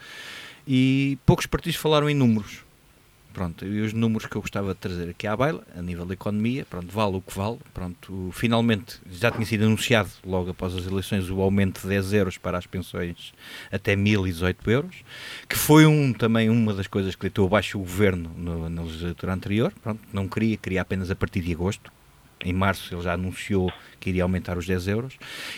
[0.69, 2.70] e poucos partidos falaram em números.
[3.41, 6.13] Pronto, e os números que eu gostava de trazer aqui à baila, a nível da
[6.13, 7.57] economia, pronto, vale o que vale.
[7.73, 12.37] Pronto, finalmente já tinha sido anunciado logo após as eleições o aumento de 10 euros
[12.37, 13.33] para as pensões
[13.73, 14.97] até 1018 euros,
[15.49, 19.33] que foi um, também uma das coisas que deitou abaixo o governo no, na legislatura
[19.33, 19.73] anterior.
[19.83, 21.91] Pronto, não queria, queria apenas a partir de agosto.
[22.45, 25.15] Em março ele já anunciou que iria aumentar os 10 euros.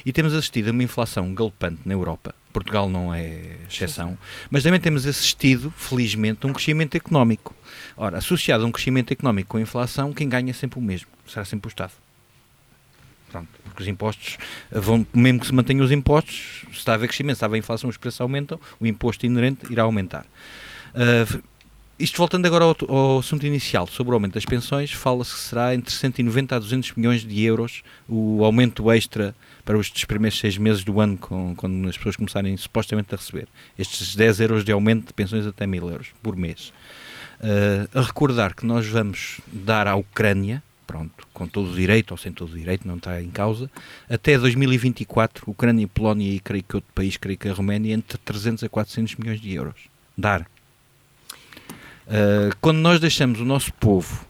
[0.06, 4.16] E temos assistido a uma inflação galopante na Europa Portugal não é exceção,
[4.50, 7.54] mas também temos assistido, felizmente, a um crescimento económico.
[7.96, 11.44] Ora, associado a um crescimento económico com inflação, quem ganha é sempre o mesmo, será
[11.44, 11.92] sempre o Estado.
[13.30, 14.36] Pronto, porque os impostos
[14.70, 17.48] vão, mesmo que se mantenham os impostos, se está a haver crescimento, se está a
[17.48, 20.26] haver inflação, os preços aumentam, o imposto inerente irá aumentar.
[20.94, 21.42] Uh,
[21.98, 25.74] isto voltando agora ao, ao, assunto inicial, sobre o aumento das pensões, fala-se que será
[25.74, 29.34] entre 190 a 200 milhões de euros o aumento extra
[29.64, 33.46] para os primeiros seis meses do ano, com, quando as pessoas começarem supostamente a receber
[33.78, 36.72] estes 10 euros de aumento de pensões até 1000 euros por mês.
[37.42, 42.16] Uh, a recordar que nós vamos dar à Ucrânia, pronto, com todo o direito ou
[42.16, 43.68] sem todo o direito, não está em causa,
[44.08, 48.62] até 2024, Ucrânia, Polónia e creio que outro país, creio que a Roménia, entre 300
[48.62, 49.74] a 400 milhões de euros.
[50.16, 50.42] Dar.
[52.06, 54.24] Uh, quando nós deixamos o nosso povo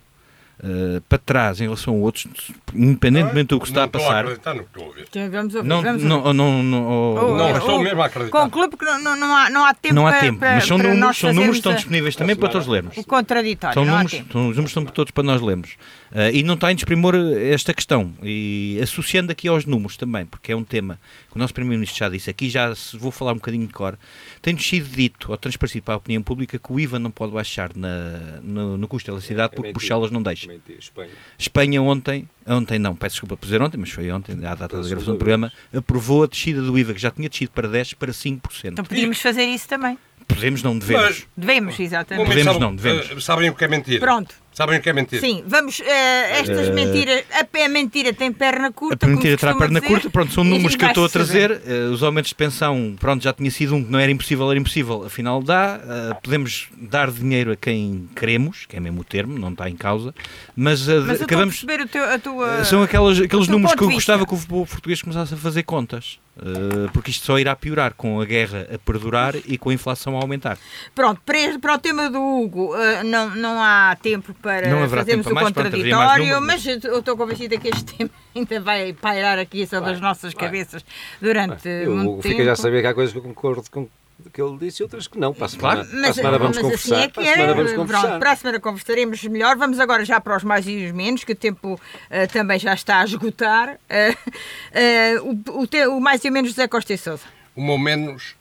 [0.60, 2.26] uh, para trás em relação a outros,
[2.74, 4.24] independentemente do que está a passar.
[4.24, 5.06] Não estou a acreditar no que estou a ouvir.
[5.08, 5.68] Então, vamos ouvir.
[5.68, 8.40] Não, vamos não, não, não, oh, não, estou mesmo a acreditar.
[8.40, 10.78] Concluo porque não, não, não, há, não há tempo Não há tempo, para, mas são
[10.78, 12.96] números, são números que estão disponíveis também para todos lermos.
[12.96, 13.74] O contraditório.
[13.74, 15.76] São números, são, os números estão todos para nós lermos.
[16.12, 18.12] Uh, e não está em desprimor esta questão.
[18.22, 21.00] E associando aqui aos números também, porque é um tema
[21.30, 23.98] que o nosso Primeiro-Ministro já disse, aqui já vou falar um bocadinho de cor,
[24.42, 27.70] tem sido dito ou transparecido para a opinião pública que o IVA não pode baixar
[27.74, 30.52] na, no, no custo da eletricidade é, porque é Bruxelas não deixa.
[30.78, 31.10] Espanha.
[31.38, 34.86] Espanha ontem, ontem não, peço desculpa por dizer ontem, mas foi ontem, à data da
[34.86, 38.12] gravação do programa, aprovou a descida do IVA, que já tinha descido para 10% para
[38.12, 38.40] 5%.
[38.64, 39.96] Então podíamos fazer isso também.
[40.28, 41.04] Podemos, não devemos.
[41.04, 42.28] Mas, devemos, exatamente.
[42.28, 43.10] Devemos, não, devemos.
[43.10, 44.00] Eh, sabem o que é mentira?
[44.00, 44.41] Pronto.
[44.52, 45.20] Sabem o que é mentira?
[45.20, 45.78] Sim, vamos.
[45.78, 47.24] Uh, estas uh, mentiras.
[47.30, 49.06] A, a, mentira tem perna curta.
[49.06, 50.10] A mentira terá perna dizer, curta.
[50.10, 51.50] Pronto, são números que eu estou a trazer.
[51.50, 54.60] Uh, os aumentos de pensão, pronto, já tinha sido um que não era impossível, era
[54.60, 55.04] impossível.
[55.06, 56.18] Afinal, dá.
[56.22, 60.14] podemos dar dinheiro a quem queremos, que é mesmo o termo, não está em causa.
[60.54, 61.64] Mas, mas acabamos.
[61.66, 65.32] A, teu, a tua, são aquelas, aqueles números que eu gostava que o português começasse
[65.32, 66.18] a fazer contas.
[66.34, 70.16] Uh, porque isto só irá piorar com a guerra a perdurar e com a inflação
[70.16, 70.56] a aumentar.
[70.94, 75.34] Pronto, para, para o tema do Hugo, uh, não, não há tempo para fazermos o
[75.34, 79.94] contraditório, pronto, mas eu estou convencida que este tema ainda vai pairar aqui sobre vai,
[79.94, 80.44] as nossas vai.
[80.44, 80.84] cabeças
[81.20, 81.86] durante vai.
[81.86, 82.34] muito Hugo tempo.
[82.34, 83.88] Fica já a saber que há coisas que eu concordo com
[84.32, 85.32] que ele disse e outras que não.
[85.32, 86.94] Para a semana, mas, para a semana vamos mas conversar.
[86.94, 88.00] Assim é que para, a semana vamos conversar.
[88.02, 89.56] Pronto, para a semana conversaremos melhor.
[89.56, 92.74] Vamos agora já para os mais e os menos, que o tempo uh, também já
[92.74, 93.78] está a esgotar.
[93.90, 97.24] Uh, uh, o, o, te, o, mais e o menos José Costa e Sousa.
[97.56, 98.34] O meu menos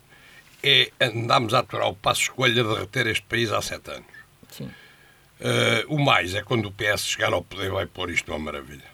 [0.64, 4.21] é andarmos a aturar o passo escolha de reter este país há sete anos.
[5.42, 5.86] Sim.
[5.88, 8.92] o mais é quando o PS chegar ao poder vai pôr isto uma maravilha.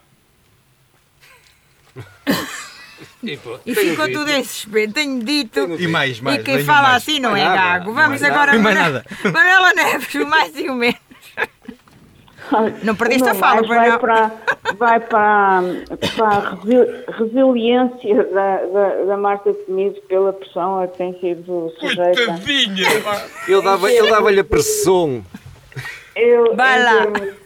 [3.21, 4.19] E, pô, e ficou dito.
[4.19, 5.67] tudo em suspenso, tenho dito.
[5.67, 6.39] Tenho e mais, mais.
[6.39, 7.03] E quem fala mais.
[7.03, 7.93] assim não é nada, gago.
[7.93, 9.05] Vamos agora para nada.
[9.23, 10.99] Manuela Neves, o mais e o menos.
[12.81, 14.31] Não perdeste a fala, vai para,
[14.77, 15.61] vai para,
[16.15, 22.25] para a resiliência da, da, da Marta Temido pela pressão a que tem sido sujeita.
[22.25, 22.87] Coitadinha!
[23.49, 25.25] Eu dava-lhe dava a pressão.
[26.17, 27.05] Eu, Vai lá.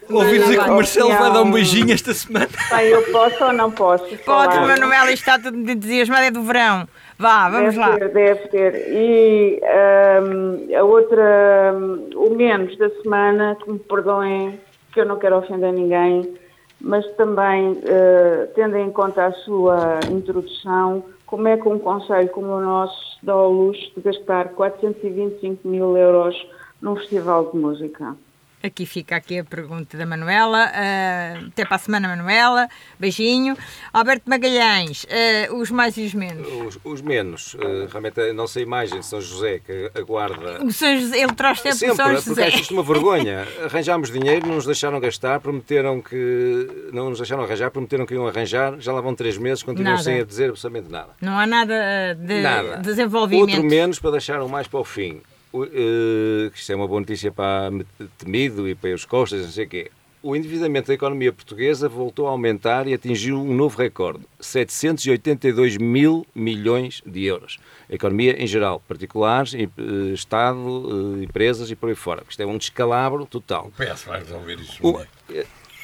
[0.09, 2.47] Ouvi dizer que o Marcelo vai dar um beijinho esta semana.
[2.69, 4.05] Bem, eu posso ou não posso?
[4.25, 6.87] Pode, Manuela, está tudo entusiasmado, é do verão.
[7.17, 7.97] Vá, vamos deve lá.
[7.97, 8.75] Ter, deve ter.
[8.89, 14.59] E um, a outra, um, o menos da semana, que me perdoem,
[14.91, 16.33] que eu não quero ofender ninguém,
[16.79, 22.47] mas também, uh, tendo em conta a sua introdução, como é que um conselho como
[22.47, 26.35] o nosso dá ao luxo de gastar 425 mil euros
[26.81, 28.15] num festival de música?
[28.63, 30.67] Aqui fica aqui a pergunta da Manuela.
[30.67, 32.67] Uh, até para a semana, Manuela.
[32.99, 33.57] Beijinho.
[33.91, 36.47] Alberto Magalhães, uh, os mais e os menos?
[36.47, 37.55] Os, os menos.
[37.55, 40.63] Uh, realmente a nossa imagem São José, que aguarda...
[40.63, 42.25] O São José, ele traz sempre, sempre o São José.
[42.25, 43.47] porque acho isto uma vergonha.
[43.63, 46.89] Arranjámos dinheiro, não nos deixaram gastar, prometeram que...
[46.93, 48.79] Não nos deixaram arranjar, prometeram que iam arranjar.
[48.79, 50.03] Já lá vão três meses, continuam nada.
[50.03, 51.09] sem a dizer absolutamente nada.
[51.19, 52.77] Não há nada de nada.
[52.77, 53.55] desenvolvimento.
[53.55, 55.21] Outro menos para deixar o mais para o fim
[55.53, 57.71] uh, isto é uma boa notícia para
[58.17, 59.91] Temido e para os Costas, não sei o quê.
[60.23, 66.27] O endividamento da economia portuguesa voltou a aumentar e atingiu um novo recorde, 782 mil
[66.35, 67.57] milhões de euros.
[67.89, 69.67] A economia em geral, particulares, eh,
[70.13, 72.21] Estado, eh, empresas e por aí fora.
[72.29, 73.67] Isto é um descalabro total.
[73.67, 74.77] O PS vai resolver isso.
[74.85, 75.03] O,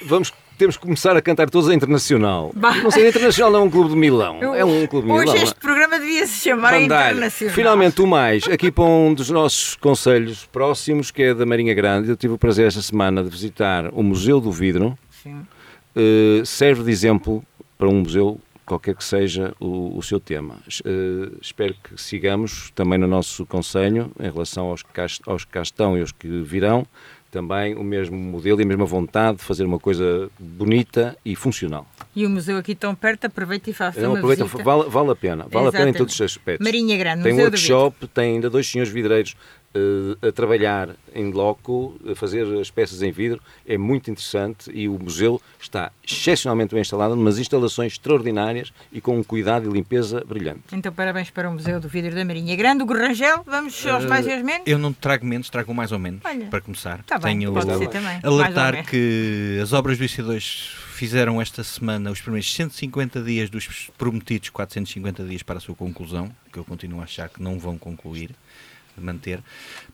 [0.06, 2.52] vamos temos que começar a cantar todos a Internacional.
[2.56, 2.76] Bah.
[2.76, 4.40] Não sei, a Internacional não é um clube de Milão.
[4.42, 5.34] Eu, é um clube de Milão.
[5.34, 7.12] Hoje este programa devia se chamar Bandalha.
[7.12, 7.56] Internacional.
[7.56, 12.10] Finalmente, o mais, aqui para um dos nossos conselhos próximos, que é da Marinha Grande.
[12.10, 14.98] Eu tive o prazer esta semana de visitar o Museu do Vidro.
[15.26, 17.44] Uh, serve de exemplo
[17.78, 20.56] para um museu qualquer que seja o, o seu tema.
[20.86, 25.52] Uh, espero que sigamos também no nosso conselho, em relação aos que, cá, aos que
[25.52, 26.86] cá estão e aos que virão,
[27.32, 31.86] também o mesmo modelo e a mesma vontade de fazer uma coisa bonita e funcional.
[32.18, 34.64] E o museu aqui tão perto, aproveita e faça Não, uma aproveita, visita.
[34.64, 35.68] Vale, vale a pena, vale Exatamente.
[35.68, 36.66] a pena em todos os aspectos.
[36.66, 39.36] Marinha Grande, Tem um workshop, tem ainda dois senhores vidreiros
[39.76, 44.90] uh, a trabalhar em loco, a fazer as peças em vidro, é muito interessante e
[44.90, 50.24] o museu está excepcionalmente bem instalado, umas instalações extraordinárias e com um cuidado e limpeza
[50.28, 50.62] brilhante.
[50.74, 52.82] Então, parabéns para o Museu do Vidro da Marinha Grande.
[52.82, 54.64] O Gorrangel, vamos aos uh, mais e aos menos?
[54.66, 57.04] Eu não trago menos, trago mais ou menos, Olha, para começar.
[57.04, 58.20] Tá bem, Tenho pode ser também.
[58.24, 64.50] alertar que as obras do IC2 fizeram esta semana os primeiros 150 dias dos prometidos
[64.50, 68.32] 450 dias para a sua conclusão, que eu continuo a achar que não vão concluir
[68.98, 69.44] manter.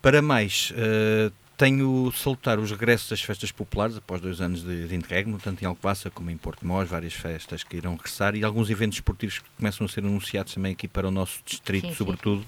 [0.02, 4.96] Para mais, uh, tenho salutar os regressos das festas populares após dois anos de, de
[4.96, 8.70] interregno, tanto em Alcobaça como em Porto Mós, várias festas que irão regressar e alguns
[8.70, 12.44] eventos esportivos que começam a ser anunciados também aqui para o nosso distrito, sim, sobretudo,
[12.44, 12.48] sim.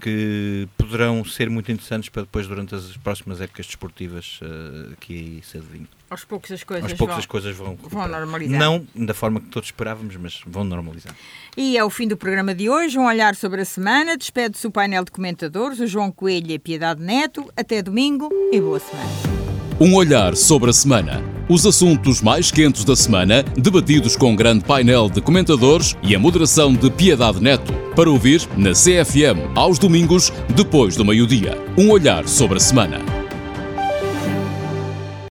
[0.00, 5.42] que poderão ser muito interessantes para depois durante as próximas épocas desportivas uh, que aí
[5.42, 5.99] se adivinham.
[6.10, 8.58] Aos poucos as coisas, Aos poucos vão, as coisas vão, vão normalizar.
[8.58, 11.14] Não da forma que todos esperávamos, mas vão normalizar.
[11.56, 12.98] E é o fim do programa de hoje.
[12.98, 14.16] Um olhar sobre a semana.
[14.16, 17.48] Despede-se o painel de comentadores, o João Coelho e a Piedade Neto.
[17.56, 19.08] Até domingo e boa semana.
[19.80, 21.22] Um olhar sobre a semana.
[21.48, 26.18] Os assuntos mais quentes da semana, debatidos com um grande painel de comentadores e a
[26.18, 27.72] moderação de Piedade Neto.
[27.94, 31.56] Para ouvir na CFM, aos domingos, depois do meio-dia.
[31.78, 33.19] Um olhar sobre a semana.